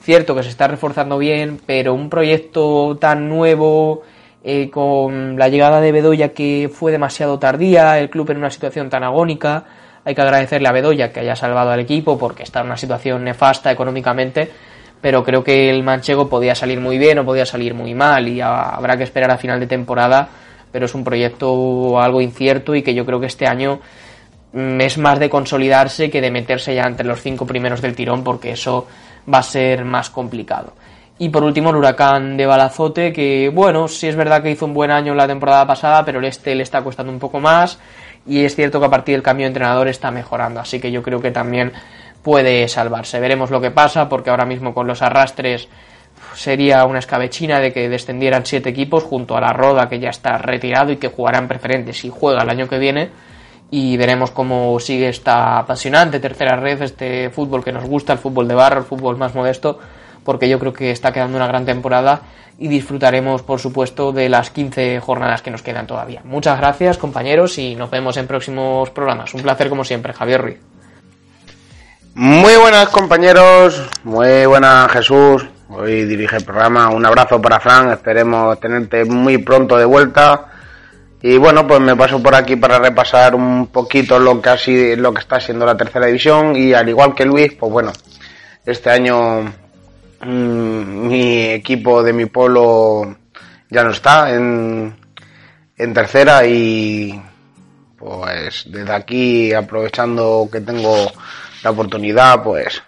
cierto 0.00 0.36
que 0.36 0.44
se 0.44 0.50
está 0.50 0.68
reforzando 0.68 1.18
bien, 1.18 1.60
pero 1.66 1.94
un 1.94 2.08
proyecto 2.08 2.96
tan 3.00 3.28
nuevo, 3.28 4.02
eh, 4.50 4.70
con 4.70 5.38
la 5.38 5.48
llegada 5.48 5.80
de 5.80 5.92
Bedoya 5.92 6.30
que 6.30 6.70
fue 6.72 6.90
demasiado 6.90 7.38
tardía, 7.38 7.98
el 7.98 8.08
club 8.08 8.30
en 8.30 8.38
una 8.38 8.50
situación 8.50 8.88
tan 8.88 9.04
agónica, 9.04 9.64
hay 10.04 10.14
que 10.14 10.22
agradecerle 10.22 10.68
a 10.68 10.72
Bedoya 10.72 11.12
que 11.12 11.20
haya 11.20 11.36
salvado 11.36 11.70
al 11.70 11.80
equipo 11.80 12.18
porque 12.18 12.44
está 12.44 12.60
en 12.60 12.66
una 12.66 12.76
situación 12.76 13.24
nefasta 13.24 13.70
económicamente 13.70 14.50
pero 15.00 15.22
creo 15.24 15.44
que 15.44 15.70
el 15.70 15.82
manchego 15.82 16.28
podía 16.28 16.54
salir 16.54 16.80
muy 16.80 16.98
bien 16.98 17.18
o 17.18 17.24
podía 17.24 17.46
salir 17.46 17.74
muy 17.74 17.94
mal 17.94 18.28
y 18.28 18.40
habrá 18.40 18.96
que 18.96 19.04
esperar 19.04 19.30
a 19.30 19.38
final 19.38 19.60
de 19.60 19.66
temporada, 19.66 20.28
pero 20.72 20.86
es 20.86 20.94
un 20.94 21.04
proyecto 21.04 22.00
algo 22.00 22.20
incierto 22.20 22.74
y 22.74 22.82
que 22.82 22.94
yo 22.94 23.06
creo 23.06 23.20
que 23.20 23.26
este 23.26 23.46
año 23.46 23.80
mm, 24.52 24.80
es 24.80 24.98
más 24.98 25.18
de 25.18 25.30
consolidarse 25.30 26.10
que 26.10 26.20
de 26.20 26.30
meterse 26.30 26.74
ya 26.74 26.84
entre 26.84 27.06
los 27.06 27.20
cinco 27.20 27.46
primeros 27.46 27.80
del 27.80 27.94
tirón 27.94 28.24
porque 28.24 28.52
eso 28.52 28.88
va 29.32 29.38
a 29.38 29.42
ser 29.42 29.84
más 29.84 30.10
complicado. 30.10 30.72
Y 31.18 31.30
por 31.30 31.42
último 31.42 31.70
el 31.70 31.76
huracán 31.76 32.36
de 32.36 32.46
Balazote 32.46 33.12
que 33.12 33.50
bueno, 33.52 33.88
sí 33.88 34.06
es 34.06 34.16
verdad 34.16 34.42
que 34.42 34.50
hizo 34.50 34.66
un 34.66 34.74
buen 34.74 34.90
año 34.90 35.14
la 35.14 35.26
temporada 35.26 35.66
pasada, 35.66 36.04
pero 36.04 36.20
el 36.20 36.24
este 36.26 36.54
le 36.54 36.62
está 36.62 36.82
costando 36.82 37.12
un 37.12 37.18
poco 37.18 37.40
más 37.40 37.78
y 38.26 38.44
es 38.44 38.54
cierto 38.54 38.78
que 38.78 38.86
a 38.86 38.90
partir 38.90 39.14
del 39.14 39.22
cambio 39.22 39.44
de 39.44 39.48
entrenador 39.48 39.88
está 39.88 40.10
mejorando, 40.10 40.60
así 40.60 40.78
que 40.78 40.92
yo 40.92 41.02
creo 41.02 41.20
que 41.20 41.30
también 41.30 41.72
puede 42.22 42.68
salvarse. 42.68 43.20
Veremos 43.20 43.50
lo 43.50 43.60
que 43.60 43.70
pasa, 43.70 44.08
porque 44.08 44.30
ahora 44.30 44.44
mismo 44.44 44.74
con 44.74 44.86
los 44.86 45.00
arrastres 45.00 45.68
sería 46.34 46.84
una 46.84 46.98
escabechina 46.98 47.58
de 47.58 47.72
que 47.72 47.88
descendieran 47.88 48.44
siete 48.44 48.68
equipos 48.68 49.02
junto 49.04 49.36
a 49.36 49.40
la 49.40 49.52
Roda, 49.52 49.88
que 49.88 49.98
ya 49.98 50.10
está 50.10 50.36
retirado 50.36 50.92
y 50.92 50.96
que 50.96 51.08
jugará 51.08 51.38
en 51.38 51.48
preferentes 51.48 52.04
y 52.04 52.10
juega 52.10 52.42
el 52.42 52.50
año 52.50 52.68
que 52.68 52.78
viene. 52.78 53.08
Y 53.70 53.96
veremos 53.96 54.30
cómo 54.30 54.78
sigue 54.80 55.08
esta 55.08 55.58
apasionante 55.58 56.20
tercera 56.20 56.56
red, 56.56 56.82
este 56.82 57.30
fútbol 57.30 57.64
que 57.64 57.72
nos 57.72 57.84
gusta, 57.84 58.12
el 58.12 58.18
fútbol 58.18 58.48
de 58.48 58.54
barro, 58.54 58.80
el 58.80 58.86
fútbol 58.86 59.16
más 59.16 59.34
modesto, 59.34 59.78
porque 60.28 60.46
yo 60.46 60.58
creo 60.58 60.74
que 60.74 60.90
está 60.90 61.10
quedando 61.10 61.38
una 61.38 61.46
gran 61.46 61.64
temporada 61.64 62.20
y 62.58 62.68
disfrutaremos, 62.68 63.40
por 63.40 63.60
supuesto, 63.60 64.12
de 64.12 64.28
las 64.28 64.50
15 64.50 65.00
jornadas 65.00 65.40
que 65.40 65.50
nos 65.50 65.62
quedan 65.62 65.86
todavía. 65.86 66.20
Muchas 66.22 66.58
gracias, 66.58 66.98
compañeros, 66.98 67.56
y 67.56 67.74
nos 67.76 67.90
vemos 67.90 68.14
en 68.18 68.26
próximos 68.26 68.90
programas. 68.90 69.32
Un 69.32 69.40
placer, 69.40 69.70
como 69.70 69.86
siempre, 69.86 70.12
Javier 70.12 70.42
Ruiz. 70.42 70.58
Muy 72.12 72.54
buenas 72.56 72.90
compañeros, 72.90 73.88
muy 74.04 74.44
buenas 74.44 74.92
Jesús, 74.92 75.46
hoy 75.70 76.04
dirige 76.04 76.36
el 76.36 76.44
programa, 76.44 76.90
un 76.90 77.06
abrazo 77.06 77.40
para 77.40 77.58
Fran, 77.58 77.90
esperemos 77.92 78.60
tenerte 78.60 79.06
muy 79.06 79.38
pronto 79.38 79.78
de 79.78 79.86
vuelta 79.86 80.44
y 81.22 81.38
bueno 81.38 81.66
pues 81.66 81.80
me 81.80 81.96
paso 81.96 82.22
por 82.22 82.34
aquí 82.34 82.56
para 82.56 82.78
repasar 82.78 83.34
un 83.34 83.68
poquito 83.68 84.18
lo 84.18 84.42
que 84.42 84.50
ha 84.50 84.56
lo 84.96 85.14
que 85.14 85.20
está 85.20 85.40
siendo 85.40 85.64
la 85.64 85.76
tercera 85.76 86.04
división 86.04 86.54
y 86.54 86.74
al 86.74 86.86
igual 86.88 87.14
que 87.14 87.24
Luis 87.24 87.54
pues 87.54 87.72
bueno 87.72 87.92
este 88.66 88.90
año 88.90 89.67
mmm, 90.20 91.08
mi 91.08 91.46
equipo 91.46 92.02
de 92.02 92.12
mi 92.12 92.26
pueblo 92.26 93.16
ya 93.70 93.84
no 93.84 93.90
está 93.90 94.34
en, 94.34 94.96
en 95.76 95.94
tercera 95.94 96.46
y 96.46 97.20
pues 97.98 98.64
desde 98.66 98.92
aquí 98.92 99.52
aprovechando 99.52 100.48
que 100.50 100.60
tengo 100.60 101.10
la 101.62 101.70
oportunidad, 101.70 102.42
pues 102.42 102.82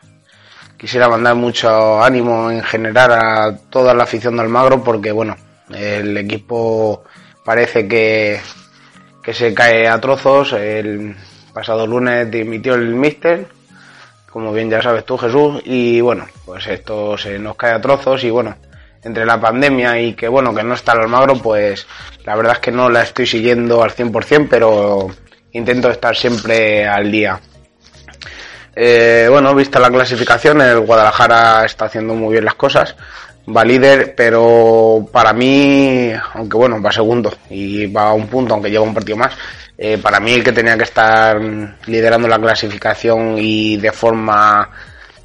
quisiera 0.77 1.09
mandar 1.09 1.35
mucho 1.35 2.03
ánimo 2.03 2.51
en 2.51 2.63
general 2.63 3.13
a 3.13 3.57
toda 3.69 3.93
la 3.93 4.05
afición 4.05 4.37
del 4.37 4.47
Almagro 4.47 4.83
porque 4.83 5.13
bueno, 5.13 5.37
el 5.75 6.17
equipo 6.17 7.05
parece 7.45 7.87
que, 7.87 8.41
que 9.23 9.35
se 9.35 9.53
cae 9.53 9.89
a 9.89 10.01
trozos. 10.01 10.53
El 10.53 11.17
pasado 11.53 11.87
lunes 11.87 12.31
dimitió 12.31 12.75
el 12.75 12.95
míster, 12.95 13.49
como 14.31 14.53
bien 14.53 14.71
ya 14.71 14.81
sabes 14.81 15.05
tú 15.05 15.19
Jesús, 15.19 15.61
y 15.65 16.01
bueno, 16.01 16.27
pues 16.45 16.67
esto 16.67 17.19
se 17.19 17.39
nos 17.39 17.57
cae 17.57 17.73
a 17.73 17.81
trozos 17.81 18.23
y 18.25 18.31
bueno, 18.31 18.57
entre 19.03 19.27
la 19.27 19.41
pandemia 19.41 20.01
y 20.01 20.15
que 20.15 20.29
bueno, 20.29 20.55
que 20.55 20.63
no 20.63 20.75
está 20.75 20.93
el 20.93 21.01
Almagro, 21.01 21.35
pues 21.37 21.87
la 22.25 22.37
verdad 22.37 22.55
es 22.55 22.59
que 22.61 22.71
no 22.71 22.89
la 22.89 23.03
estoy 23.03 23.27
siguiendo 23.27 23.83
al 23.83 23.91
100%, 23.91 24.47
pero 24.49 25.09
intento 25.53 25.91
estar 25.91 26.17
siempre 26.17 26.87
al 26.87 27.11
día. 27.11 27.41
Eh, 28.75 29.27
bueno, 29.29 29.55
vista 29.55 29.81
la 29.81 29.91
clasificación, 29.91 30.61
el 30.61 30.81
Guadalajara 30.81 31.65
está 31.65 31.87
haciendo 31.87 32.15
muy 32.15 32.33
bien 32.33 32.45
las 32.45 32.55
cosas. 32.55 32.95
Va 33.57 33.65
líder, 33.65 34.15
pero 34.15 35.07
para 35.11 35.33
mí, 35.33 36.13
aunque 36.35 36.57
bueno, 36.57 36.81
va 36.81 36.93
segundo 36.93 37.33
y 37.49 37.87
va 37.87 38.11
a 38.11 38.13
un 38.13 38.29
punto, 38.29 38.55
aunque 38.55 38.71
lleva 38.71 38.85
un 38.85 38.95
partido 38.95 39.17
más, 39.17 39.33
eh, 39.77 39.99
para 39.99 40.21
mí 40.21 40.33
el 40.33 40.45
que 40.45 40.53
tenía 40.53 40.77
que 40.77 40.85
estar 40.85 41.41
liderando 41.87 42.29
la 42.29 42.39
clasificación 42.39 43.37
y 43.39 43.77
de 43.79 43.93
forma 43.93 44.69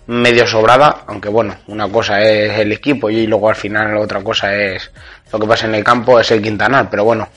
medio 0.07 0.47
sobrada, 0.47 1.03
aunque 1.07 1.29
bueno, 1.29 1.55
una 1.67 1.87
cosa 1.89 2.21
es 2.21 2.57
el 2.59 2.71
equipo 2.71 3.09
y 3.09 3.27
luego 3.27 3.49
al 3.49 3.55
final 3.55 3.97
otra 3.97 4.23
cosa 4.23 4.55
es 4.55 4.91
lo 5.31 5.39
que 5.39 5.47
pasa 5.47 5.67
en 5.67 5.75
el 5.75 5.83
campo, 5.83 6.19
es 6.19 6.31
el 6.31 6.41
Quintanar, 6.41 6.89
pero 6.89 7.03
bueno, 7.03 7.27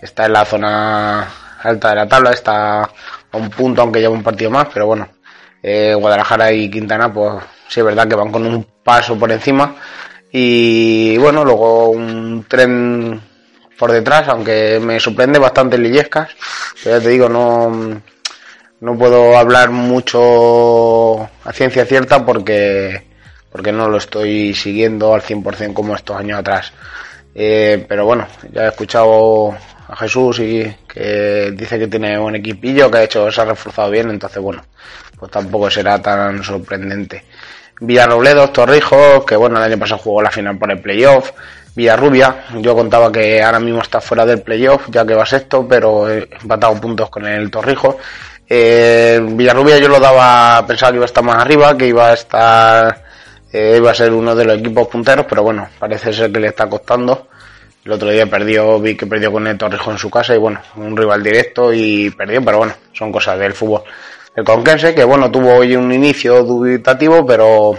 está 0.00 0.26
en 0.26 0.32
la 0.32 0.44
zona 0.44 1.28
alta 1.62 1.90
de 1.90 1.96
la 1.96 2.08
tabla, 2.08 2.30
está 2.30 2.82
a 2.82 3.36
un 3.36 3.50
punto 3.50 3.82
aunque 3.82 4.00
lleva 4.00 4.14
un 4.14 4.22
partido 4.22 4.50
más, 4.50 4.68
pero 4.72 4.86
bueno, 4.86 5.08
eh, 5.62 5.94
Guadalajara 5.94 6.52
y 6.52 6.70
Quintana, 6.70 7.12
pues 7.12 7.42
sí 7.68 7.80
es 7.80 7.86
verdad 7.86 8.06
que 8.08 8.14
van 8.14 8.32
con 8.32 8.46
un 8.46 8.66
paso 8.84 9.18
por 9.18 9.30
encima. 9.32 9.76
Y 10.32 11.18
bueno, 11.18 11.44
luego 11.44 11.90
un 11.90 12.44
tren 12.48 13.20
por 13.78 13.92
detrás, 13.92 14.28
aunque 14.28 14.78
me 14.80 15.00
sorprende 15.00 15.38
bastante 15.38 15.78
Lillescas. 15.78 16.30
Pero 16.82 16.98
ya 16.98 17.02
te 17.02 17.08
digo, 17.08 17.28
no, 17.28 18.02
no 18.80 18.98
puedo 18.98 19.36
hablar 19.36 19.70
mucho 19.70 21.22
a 21.22 21.52
ciencia 21.52 21.84
cierta 21.84 22.24
porque, 22.24 23.02
porque 23.50 23.72
no 23.72 23.88
lo 23.88 23.98
estoy 23.98 24.54
siguiendo 24.54 25.14
al 25.14 25.22
100% 25.22 25.72
como 25.72 25.94
estos 25.94 26.16
años 26.16 26.38
atrás. 26.38 26.72
Eh, 27.34 27.84
pero 27.88 28.04
bueno, 28.04 28.26
ya 28.52 28.66
he 28.66 28.68
escuchado 28.68 29.54
a 29.88 29.96
Jesús 29.96 30.38
y 30.40 30.76
que 30.86 31.52
dice 31.56 31.78
que 31.78 31.88
tiene 31.88 32.18
un 32.18 32.36
equipillo, 32.36 32.90
que 32.90 32.98
ha 32.98 33.04
hecho, 33.04 33.30
se 33.30 33.40
ha 33.40 33.44
reforzado 33.44 33.90
bien, 33.90 34.10
entonces 34.10 34.42
bueno, 34.42 34.62
pues 35.18 35.30
tampoco 35.30 35.70
será 35.70 36.00
tan 36.00 36.42
sorprendente. 36.42 37.24
Villarrobledo, 37.80 38.50
Torrijos, 38.50 39.24
que 39.24 39.36
bueno, 39.36 39.56
el 39.56 39.64
año 39.72 39.78
pasado 39.78 40.02
jugó 40.02 40.22
la 40.22 40.30
final 40.30 40.58
por 40.58 40.70
el 40.70 40.80
playoff. 40.80 41.32
Villarrubia, 41.74 42.44
yo 42.58 42.74
contaba 42.74 43.10
que 43.10 43.42
ahora 43.42 43.58
mismo 43.58 43.80
está 43.80 44.00
fuera 44.00 44.26
del 44.26 44.42
playoff, 44.42 44.88
ya 44.90 45.06
que 45.06 45.14
va 45.14 45.24
sexto, 45.24 45.66
pero 45.66 46.08
he 46.10 46.28
empatado 46.42 46.74
puntos 46.80 47.08
con 47.08 47.26
el 47.26 47.50
Torrijos. 47.50 47.96
Eh, 48.46 49.20
Villarrubia 49.22 49.78
yo 49.78 49.88
lo 49.88 49.98
daba, 49.98 50.66
pensaba 50.66 50.92
que 50.92 50.96
iba 50.96 51.04
a 51.04 51.06
estar 51.06 51.24
más 51.24 51.36
arriba, 51.36 51.78
que 51.78 51.86
iba 51.86 52.10
a 52.10 52.14
estar, 52.14 53.02
eh, 53.52 53.76
iba 53.78 53.90
a 53.90 53.94
ser 53.94 54.12
uno 54.12 54.34
de 54.34 54.44
los 54.44 54.58
equipos 54.58 54.88
punteros, 54.88 55.24
pero 55.28 55.42
bueno, 55.42 55.68
parece 55.78 56.12
ser 56.12 56.30
que 56.30 56.40
le 56.40 56.48
está 56.48 56.68
costando. 56.68 57.28
El 57.82 57.92
otro 57.92 58.10
día 58.10 58.26
perdió, 58.26 58.78
vi 58.78 58.94
que 58.94 59.06
perdió 59.06 59.32
con 59.32 59.46
el 59.46 59.56
Torrijos 59.56 59.94
en 59.94 59.98
su 59.98 60.10
casa 60.10 60.34
y 60.34 60.38
bueno, 60.38 60.60
un 60.76 60.94
rival 60.94 61.22
directo 61.22 61.72
y 61.72 62.10
perdió, 62.10 62.44
pero 62.44 62.58
bueno, 62.58 62.74
son 62.92 63.10
cosas 63.10 63.38
del 63.38 63.54
fútbol. 63.54 63.84
El 64.36 64.44
Conquense, 64.44 64.94
que 64.94 65.04
bueno, 65.04 65.30
tuvo 65.30 65.54
hoy 65.56 65.74
un 65.76 65.92
inicio 65.92 66.44
dubitativo, 66.44 67.26
pero 67.26 67.76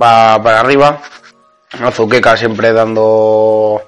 va 0.00 0.42
para 0.42 0.60
arriba. 0.60 1.00
Azuqueca 1.80 2.36
siempre 2.36 2.72
dando 2.72 3.82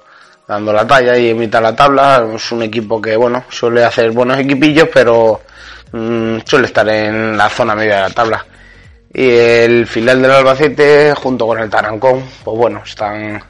dando 0.47 0.71
la 0.71 0.87
talla 0.87 1.17
y 1.17 1.29
imita 1.29 1.59
la 1.59 1.75
tabla. 1.75 2.25
Es 2.35 2.51
un 2.51 2.63
equipo 2.63 3.01
que, 3.01 3.17
bueno, 3.17 3.43
suele 3.49 3.83
hacer 3.83 4.11
buenos 4.11 4.39
equipillos, 4.39 4.87
pero 4.93 5.41
mm, 5.91 6.37
suele 6.45 6.67
estar 6.67 6.87
en 6.89 7.37
la 7.37 7.49
zona 7.49 7.75
media 7.75 7.95
de 7.95 8.01
la 8.01 8.09
tabla. 8.11 8.45
Y 9.13 9.29
el 9.29 9.87
filial 9.87 10.21
del 10.21 10.31
Albacete, 10.31 11.13
junto 11.15 11.47
con 11.47 11.59
el 11.59 11.69
Tarancón, 11.69 12.23
pues 12.43 12.57
bueno, 12.57 12.81
están. 12.85 13.41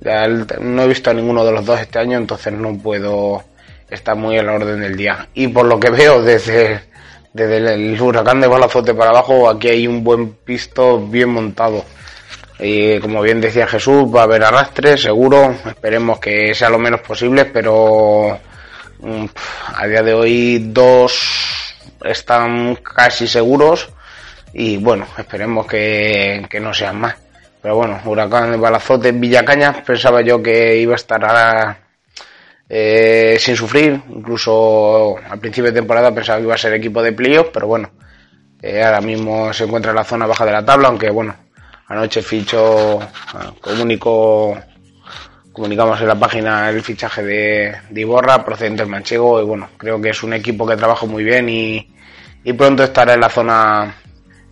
ya 0.00 0.26
no 0.28 0.82
he 0.82 0.88
visto 0.88 1.10
a 1.10 1.14
ninguno 1.14 1.44
de 1.44 1.52
los 1.52 1.64
dos 1.64 1.80
este 1.80 1.98
año, 1.98 2.16
entonces 2.16 2.52
no 2.52 2.76
puedo 2.78 3.42
estar 3.88 4.16
muy 4.16 4.38
en 4.38 4.46
la 4.46 4.52
orden 4.54 4.80
del 4.80 4.96
día. 4.96 5.28
Y 5.34 5.48
por 5.48 5.66
lo 5.66 5.80
que 5.80 5.90
veo 5.90 6.22
desde, 6.22 6.89
desde 7.32 7.74
el, 7.74 8.00
huracán 8.00 8.40
de 8.40 8.48
Balazote 8.48 8.94
para 8.94 9.10
abajo, 9.10 9.48
aquí 9.48 9.68
hay 9.68 9.86
un 9.86 10.02
buen 10.02 10.32
pisto 10.32 11.06
bien 11.06 11.30
montado. 11.30 11.84
Y 12.58 12.98
como 13.00 13.22
bien 13.22 13.40
decía 13.40 13.66
Jesús, 13.66 14.04
va 14.14 14.20
a 14.20 14.24
haber 14.24 14.44
arrastre, 14.44 14.98
seguro. 14.98 15.54
Esperemos 15.66 16.18
que 16.18 16.54
sea 16.54 16.68
lo 16.68 16.78
menos 16.78 17.00
posible, 17.00 17.46
pero 17.46 18.38
mm, 18.98 19.24
a 19.76 19.86
día 19.86 20.02
de 20.02 20.12
hoy 20.12 20.58
dos 20.68 21.74
están 22.04 22.76
casi 22.76 23.26
seguros 23.26 23.88
y 24.52 24.76
bueno, 24.78 25.06
esperemos 25.16 25.66
que, 25.66 26.46
que 26.50 26.60
no 26.60 26.74
sean 26.74 27.00
más. 27.00 27.16
Pero 27.62 27.76
bueno, 27.76 28.00
Huracán 28.04 28.50
de 28.50 28.56
Balazote, 28.56 29.12
Villacañas, 29.12 29.82
pensaba 29.82 30.22
yo 30.22 30.42
que 30.42 30.76
iba 30.78 30.92
a 30.92 30.96
estar 30.96 31.22
ahora 31.24 31.78
eh, 32.72 33.36
sin 33.40 33.56
sufrir. 33.56 34.00
Incluso 34.10 35.16
al 35.18 35.40
principio 35.40 35.72
de 35.72 35.80
temporada 35.80 36.14
pensaba 36.14 36.38
que 36.38 36.44
iba 36.44 36.54
a 36.54 36.58
ser 36.58 36.72
equipo 36.74 37.02
de 37.02 37.12
playoff, 37.12 37.48
pero 37.52 37.66
bueno, 37.66 37.90
eh, 38.62 38.82
ahora 38.82 39.00
mismo 39.00 39.52
se 39.52 39.64
encuentra 39.64 39.90
en 39.90 39.96
la 39.96 40.04
zona 40.04 40.26
baja 40.26 40.46
de 40.46 40.52
la 40.52 40.64
tabla, 40.64 40.88
aunque 40.88 41.10
bueno, 41.10 41.34
anoche 41.88 42.22
fichó, 42.22 43.00
comunicó, 43.60 44.56
comunicamos 45.52 46.00
en 46.00 46.06
la 46.06 46.18
página 46.18 46.70
el 46.70 46.80
fichaje 46.82 47.24
de, 47.24 47.76
de 47.90 48.00
Iborra, 48.00 48.44
procedente 48.44 48.82
del 48.82 48.90
Manchego, 48.90 49.42
y 49.42 49.44
bueno, 49.44 49.70
creo 49.76 50.00
que 50.00 50.10
es 50.10 50.22
un 50.22 50.32
equipo 50.32 50.64
que 50.64 50.76
trabaja 50.76 51.06
muy 51.06 51.24
bien 51.24 51.48
y, 51.48 51.88
y 52.44 52.52
pronto 52.52 52.84
estará 52.84 53.14
en 53.14 53.20
la 53.20 53.28
zona, 53.28 53.96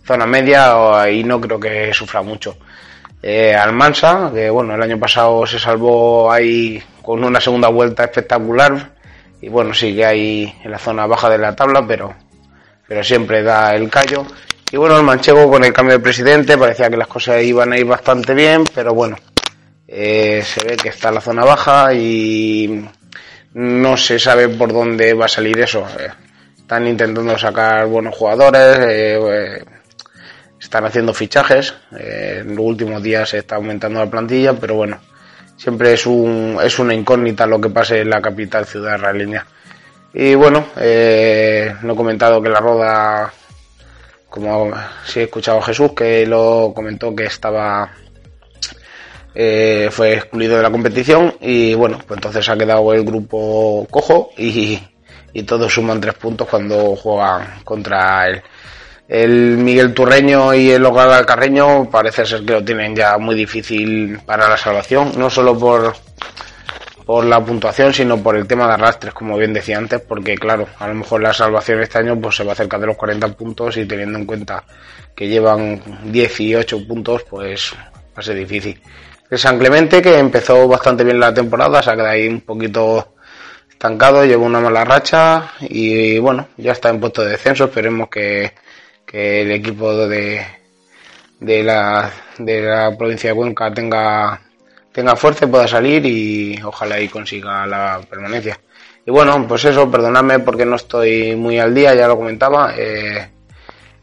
zona 0.03 0.25
media 0.25 1.09
y 1.09 1.23
no 1.23 1.39
creo 1.39 1.57
que 1.57 1.93
sufra 1.93 2.21
mucho. 2.21 2.57
Eh, 3.21 3.53
Almansa, 3.53 4.31
que 4.33 4.49
bueno, 4.49 4.75
el 4.75 4.81
año 4.81 4.97
pasado 4.97 5.45
se 5.45 5.59
salvó 5.59 6.31
ahí 6.31 6.81
con 7.09 7.23
una 7.23 7.41
segunda 7.41 7.69
vuelta 7.69 8.03
espectacular 8.03 8.91
y 9.41 9.49
bueno, 9.49 9.73
sigue 9.73 10.05
ahí 10.05 10.53
en 10.63 10.69
la 10.69 10.77
zona 10.77 11.07
baja 11.07 11.27
de 11.27 11.39
la 11.39 11.55
tabla, 11.55 11.83
pero, 11.87 12.13
pero 12.87 13.03
siempre 13.03 13.41
da 13.41 13.75
el 13.75 13.89
callo. 13.89 14.27
Y 14.71 14.77
bueno, 14.77 14.95
el 14.95 15.01
manchego 15.01 15.49
con 15.49 15.63
el 15.63 15.73
cambio 15.73 15.97
de 15.97 16.03
presidente 16.03 16.55
parecía 16.55 16.87
que 16.87 16.97
las 16.97 17.07
cosas 17.07 17.41
iban 17.41 17.73
a 17.73 17.79
ir 17.79 17.85
bastante 17.87 18.35
bien, 18.35 18.63
pero 18.75 18.93
bueno, 18.93 19.17
eh, 19.87 20.43
se 20.45 20.63
ve 20.63 20.77
que 20.77 20.89
está 20.89 21.09
en 21.09 21.15
la 21.15 21.21
zona 21.21 21.43
baja 21.43 21.91
y 21.95 22.87
no 23.55 23.97
se 23.97 24.19
sabe 24.19 24.47
por 24.49 24.71
dónde 24.71 25.15
va 25.15 25.25
a 25.25 25.29
salir 25.29 25.59
eso. 25.59 25.87
Eh, 25.99 26.11
están 26.59 26.85
intentando 26.85 27.35
sacar 27.39 27.87
buenos 27.87 28.15
jugadores, 28.15 28.77
eh, 28.81 29.19
eh, 29.19 29.65
están 30.61 30.85
haciendo 30.85 31.11
fichajes. 31.15 31.73
eh, 31.97 32.41
en 32.41 32.55
los 32.55 32.65
últimos 32.65 33.01
días 33.01 33.29
se 33.29 33.39
está 33.39 33.55
aumentando 33.55 33.99
la 33.99 34.11
plantilla, 34.11 34.53
pero 34.53 34.75
bueno, 34.75 34.99
siempre 35.59 35.93
es, 35.93 36.05
un, 36.07 36.57
es 36.63 36.79
una 36.79 36.93
incógnita 36.93 37.45
lo 37.45 37.59
que 37.59 37.69
pase 37.69 37.99
en 37.99 38.09
la 38.09 38.21
capital 38.21 38.65
ciudad 38.65 38.97
israelina. 38.97 39.45
Y 40.13 40.33
bueno, 40.33 40.65
eh, 40.77 41.75
no 41.83 41.93
he 41.93 41.95
comentado 41.95 42.41
que 42.41 42.49
la 42.49 42.61
roda, 42.61 43.33
como 44.29 44.71
sí 45.05 45.19
he 45.19 45.23
escuchado 45.23 45.59
a 45.59 45.63
Jesús, 45.63 45.91
que 45.91 46.25
lo 46.25 46.71
comentó 46.73 47.13
que 47.13 47.25
estaba 47.25 47.91
eh, 49.35 49.89
fue 49.91 50.13
excluido 50.13 50.57
de 50.57 50.63
la 50.63 50.71
competición 50.71 51.35
y 51.39 51.73
bueno, 51.75 51.99
pues 52.07 52.17
entonces 52.17 52.47
ha 52.49 52.57
quedado 52.57 52.93
el 52.93 53.03
grupo 53.03 53.85
cojo 53.91 54.31
y, 54.37 54.79
y 55.33 55.43
todos 55.43 55.73
suman 55.73 56.01
tres 56.01 56.15
puntos 56.15 56.47
cuando 56.47 56.95
juegan 56.95 57.61
contra 57.63 58.27
él. 58.27 58.41
El 59.09 59.57
Miguel 59.57 59.95
Turreño 59.95 60.53
y 60.53 60.69
el 60.69 60.85
Hogar 60.85 61.25
Carreño 61.25 61.89
parece 61.89 62.27
ser 62.27 62.45
que 62.45 62.53
lo 62.53 62.63
tienen 62.63 62.95
ya 62.95 63.17
muy 63.17 63.33
difícil 63.33 64.19
para 64.23 64.47
la 64.47 64.55
salvación, 64.55 65.13
no 65.17 65.31
solo 65.31 65.57
por, 65.57 65.95
por 67.07 67.25
la 67.25 67.43
puntuación, 67.43 67.91
sino 67.91 68.21
por 68.21 68.35
el 68.35 68.45
tema 68.45 68.67
de 68.67 68.73
arrastres, 68.73 69.15
como 69.15 69.35
bien 69.35 69.51
decía 69.51 69.79
antes, 69.79 69.99
porque 70.01 70.35
claro, 70.35 70.67
a 70.77 70.87
lo 70.87 70.93
mejor 70.93 71.23
la 71.23 71.33
salvación 71.33 71.81
este 71.81 71.97
año 71.97 72.21
pues 72.21 72.35
se 72.35 72.43
va 72.43 72.51
a 72.51 72.53
acercar 72.53 72.79
de 72.81 72.85
los 72.85 72.97
40 72.97 73.29
puntos 73.29 73.77
y 73.77 73.85
teniendo 73.87 74.19
en 74.19 74.27
cuenta 74.27 74.63
que 75.15 75.27
llevan 75.27 75.81
18 76.03 76.87
puntos, 76.87 77.23
pues 77.27 77.73
va 77.75 78.17
a 78.17 78.21
ser 78.21 78.35
difícil. 78.35 78.79
El 79.27 79.39
San 79.39 79.57
Clemente, 79.57 80.03
que 80.03 80.19
empezó 80.19 80.67
bastante 80.67 81.03
bien 81.03 81.19
la 81.19 81.33
temporada, 81.33 81.81
se 81.81 81.89
ha 81.89 81.95
quedado 81.95 82.11
ahí 82.11 82.27
un 82.27 82.41
poquito 82.41 83.15
estancado, 83.71 84.23
lleva 84.23 84.43
una 84.43 84.59
mala 84.59 84.85
racha 84.85 85.53
y 85.61 86.19
bueno, 86.19 86.49
ya 86.57 86.73
está 86.73 86.89
en 86.89 86.99
puesto 86.99 87.23
de 87.23 87.31
descenso, 87.31 87.65
esperemos 87.65 88.07
que, 88.07 88.53
que 89.09 89.41
el 89.41 89.51
equipo 89.51 90.07
de, 90.07 90.45
de 91.39 91.63
la, 91.63 92.11
de 92.37 92.61
la 92.61 92.95
provincia 92.97 93.31
de 93.31 93.35
Cuenca 93.35 93.73
tenga, 93.73 94.39
tenga 94.91 95.15
fuerza 95.15 95.45
y 95.45 95.47
pueda 95.49 95.67
salir 95.67 96.05
y 96.05 96.61
ojalá 96.63 96.99
y 96.99 97.07
consiga 97.07 97.65
la 97.65 98.01
permanencia. 98.07 98.59
Y 99.05 99.11
bueno, 99.11 99.47
pues 99.47 99.65
eso, 99.65 99.89
perdonadme 99.89 100.39
porque 100.39 100.65
no 100.65 100.75
estoy 100.75 101.35
muy 101.35 101.57
al 101.57 101.73
día, 101.73 101.95
ya 101.95 102.07
lo 102.07 102.17
comentaba. 102.17 102.73
eh, 102.77 103.29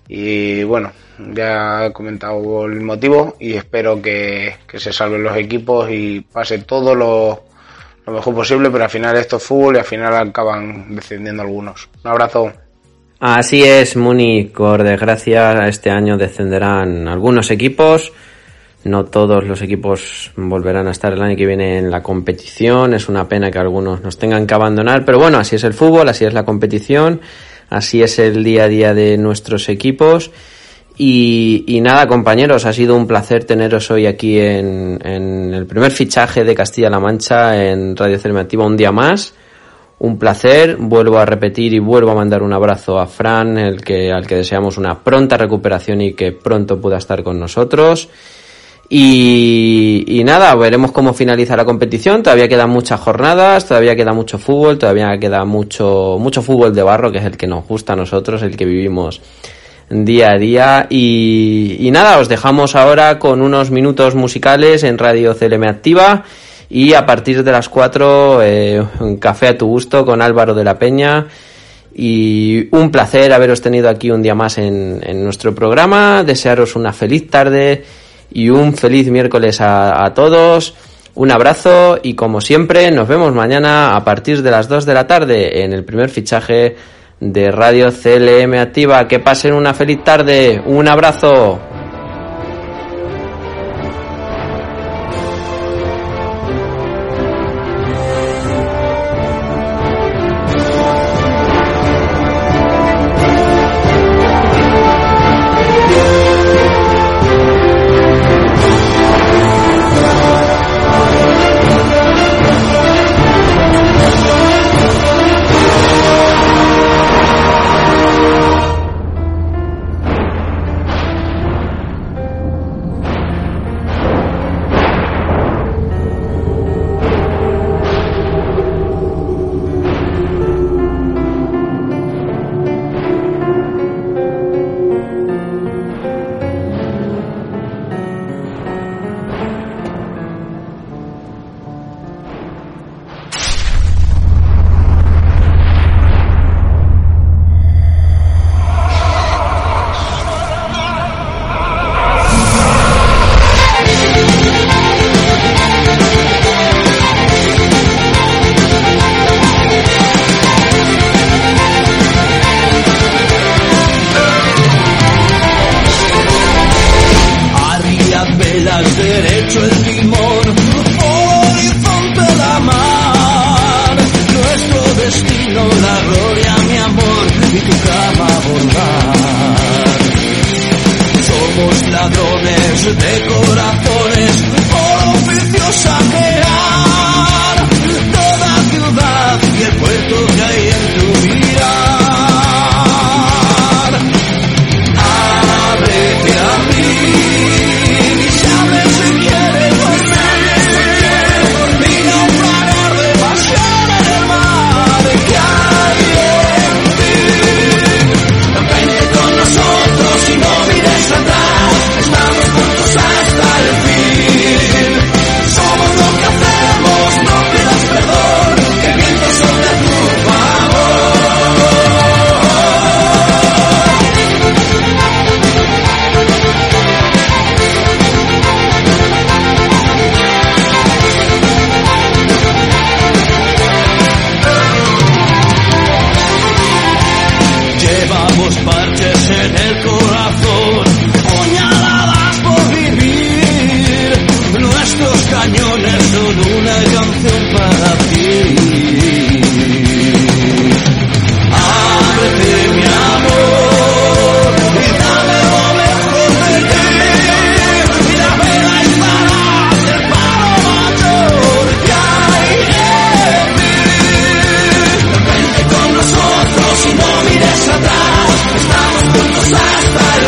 y 0.08 0.62
bueno, 0.64 0.92
ya 1.32 1.86
he 1.86 1.92
comentado 1.92 2.66
el 2.66 2.80
motivo 2.80 3.36
y 3.40 3.54
espero 3.54 4.00
que, 4.00 4.56
que 4.66 4.78
se 4.78 4.92
salven 4.92 5.22
los 5.24 5.36
equipos 5.36 5.88
y 5.90 6.20
pase 6.20 6.58
todo 6.58 6.94
lo, 6.94 7.44
lo 8.06 8.12
mejor 8.12 8.34
posible, 8.34 8.70
pero 8.70 8.84
al 8.84 8.90
final 8.90 9.16
esto 9.16 9.36
es 9.36 9.42
fútbol 9.42 9.76
y 9.76 9.78
al 9.80 9.84
final 9.84 10.14
acaban 10.14 10.94
descendiendo 10.94 11.42
algunos. 11.42 11.88
Un 12.04 12.10
abrazo. 12.10 12.52
Así 13.18 13.62
es, 13.62 13.96
Muni. 13.96 14.44
Por 14.44 14.82
desgracia, 14.82 15.66
este 15.68 15.90
año 15.90 16.16
descenderán 16.18 17.08
algunos 17.08 17.50
equipos. 17.50 18.12
No 18.84 19.06
todos 19.06 19.44
los 19.44 19.62
equipos 19.62 20.30
volverán 20.36 20.86
a 20.86 20.92
estar 20.92 21.12
el 21.12 21.22
año 21.22 21.34
que 21.34 21.46
viene 21.46 21.78
en 21.78 21.90
la 21.90 22.02
competición. 22.02 22.94
Es 22.94 23.08
una 23.08 23.28
pena 23.28 23.50
que 23.50 23.58
algunos 23.58 24.02
nos 24.02 24.18
tengan 24.18 24.46
que 24.46 24.54
abandonar, 24.54 25.04
pero 25.04 25.18
bueno, 25.18 25.38
así 25.38 25.56
es 25.56 25.64
el 25.64 25.74
fútbol, 25.74 26.08
así 26.08 26.24
es 26.24 26.34
la 26.34 26.44
competición, 26.44 27.20
así 27.68 28.02
es 28.02 28.18
el 28.18 28.44
día 28.44 28.64
a 28.64 28.68
día 28.68 28.94
de 28.94 29.16
nuestros 29.18 29.68
equipos. 29.68 30.30
Y, 30.98 31.80
nada, 31.82 32.06
compañeros, 32.06 32.64
ha 32.64 32.72
sido 32.72 32.96
un 32.96 33.06
placer 33.06 33.44
teneros 33.44 33.90
hoy 33.90 34.06
aquí 34.06 34.38
en, 34.38 34.98
el 35.04 35.66
primer 35.66 35.90
fichaje 35.90 36.44
de 36.44 36.54
Castilla-La 36.54 37.00
Mancha 37.00 37.62
en 37.62 37.94
Radio 37.94 38.14
Alternativa 38.14 38.64
un 38.64 38.76
día 38.76 38.92
más. 38.92 39.34
Un 39.98 40.18
placer, 40.18 40.76
vuelvo 40.78 41.18
a 41.18 41.24
repetir 41.24 41.72
y 41.72 41.78
vuelvo 41.78 42.10
a 42.10 42.14
mandar 42.14 42.42
un 42.42 42.52
abrazo 42.52 42.98
a 42.98 43.06
Fran, 43.06 43.56
el 43.56 43.82
que, 43.82 44.12
al 44.12 44.26
que 44.26 44.36
deseamos 44.36 44.76
una 44.76 45.02
pronta 45.02 45.38
recuperación 45.38 46.02
y 46.02 46.12
que 46.12 46.32
pronto 46.32 46.78
pueda 46.80 46.98
estar 46.98 47.22
con 47.22 47.40
nosotros. 47.40 48.10
Y, 48.88 50.22
nada, 50.24 50.54
veremos 50.54 50.92
cómo 50.92 51.12
finaliza 51.12 51.56
la 51.56 51.64
competición. 51.64 52.22
Todavía 52.22 52.48
quedan 52.48 52.70
muchas 52.70 53.00
jornadas, 53.00 53.66
todavía 53.66 53.96
queda 53.96 54.12
mucho 54.12 54.38
fútbol, 54.38 54.78
todavía 54.78 55.18
queda 55.18 55.44
mucho, 55.44 56.18
mucho 56.20 56.42
fútbol 56.42 56.74
de 56.74 56.82
barro, 56.82 57.10
que 57.10 57.18
es 57.18 57.24
el 57.24 57.36
que 57.36 57.46
nos 57.46 57.66
gusta 57.66 57.94
a 57.94 57.96
nosotros, 57.96 58.42
el 58.42 58.56
que 58.56 58.64
vivimos 58.64 59.20
día 59.90 60.32
a 60.32 60.38
día. 60.38 60.86
Y, 60.88 61.76
y 61.80 61.90
nada, 61.90 62.18
os 62.18 62.28
dejamos 62.28 62.76
ahora 62.76 63.18
con 63.18 63.42
unos 63.42 63.70
minutos 63.70 64.14
musicales 64.14 64.84
en 64.84 64.98
Radio 64.98 65.34
CLM 65.34 65.64
Activa. 65.64 66.24
Y 66.68 66.94
a 66.94 67.06
partir 67.06 67.44
de 67.44 67.52
las 67.52 67.68
4, 67.68 68.42
eh, 68.42 68.84
un 69.00 69.16
café 69.16 69.48
a 69.48 69.58
tu 69.58 69.66
gusto 69.66 70.04
con 70.04 70.20
Álvaro 70.20 70.54
de 70.54 70.64
la 70.64 70.78
Peña. 70.78 71.26
Y 71.94 72.68
un 72.72 72.90
placer 72.90 73.32
haberos 73.32 73.62
tenido 73.62 73.88
aquí 73.88 74.10
un 74.10 74.22
día 74.22 74.34
más 74.34 74.58
en, 74.58 75.00
en 75.02 75.24
nuestro 75.24 75.54
programa. 75.54 76.24
Desearos 76.24 76.76
una 76.76 76.92
feliz 76.92 77.30
tarde 77.30 77.84
y 78.32 78.50
un 78.50 78.74
feliz 78.74 79.08
miércoles 79.08 79.60
a, 79.60 80.04
a 80.04 80.12
todos. 80.12 80.74
Un 81.14 81.30
abrazo 81.30 81.98
y 82.02 82.12
como 82.12 82.42
siempre 82.42 82.90
nos 82.90 83.08
vemos 83.08 83.32
mañana 83.32 83.96
a 83.96 84.04
partir 84.04 84.42
de 84.42 84.50
las 84.50 84.68
2 84.68 84.84
de 84.84 84.94
la 84.94 85.06
tarde 85.06 85.64
en 85.64 85.72
el 85.72 85.82
primer 85.82 86.10
fichaje 86.10 86.76
de 87.20 87.50
Radio 87.50 87.90
CLM 87.90 88.52
Activa. 88.58 89.08
Que 89.08 89.18
pasen 89.20 89.54
una 89.54 89.72
feliz 89.72 90.04
tarde. 90.04 90.60
Un 90.66 90.88
abrazo. 90.88 91.58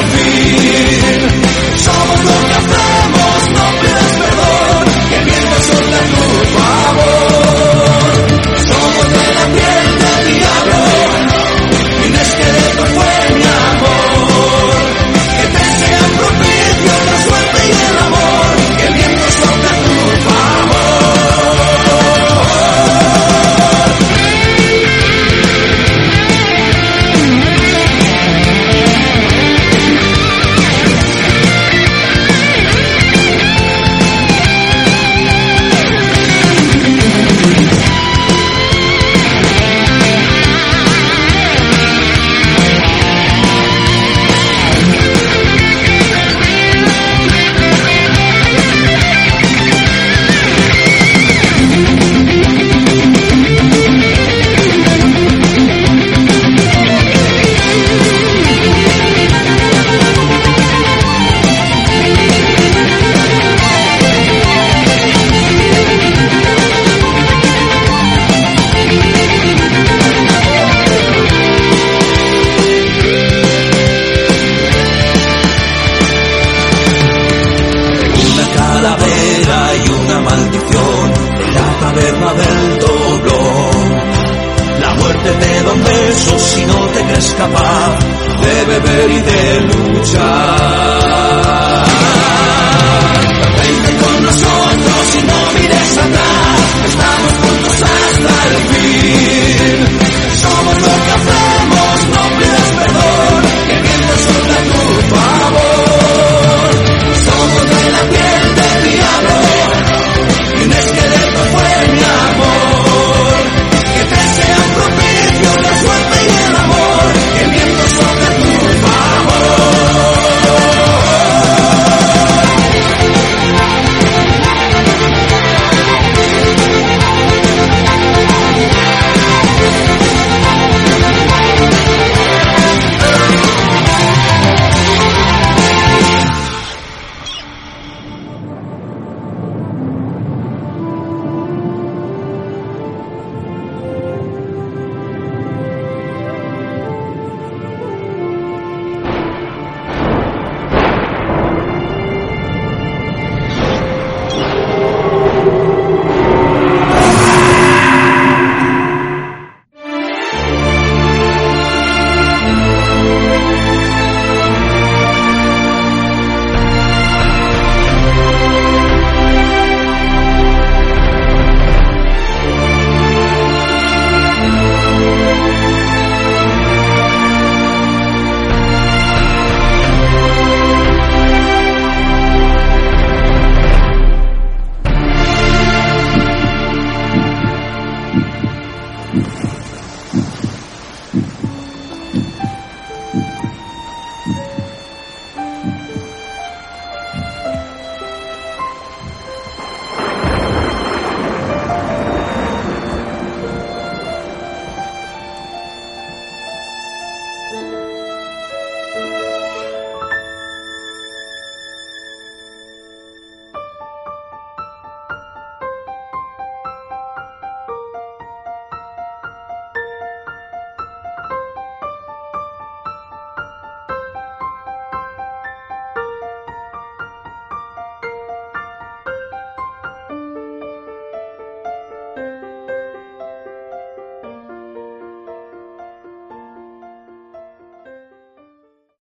Hasta 0.01 0.68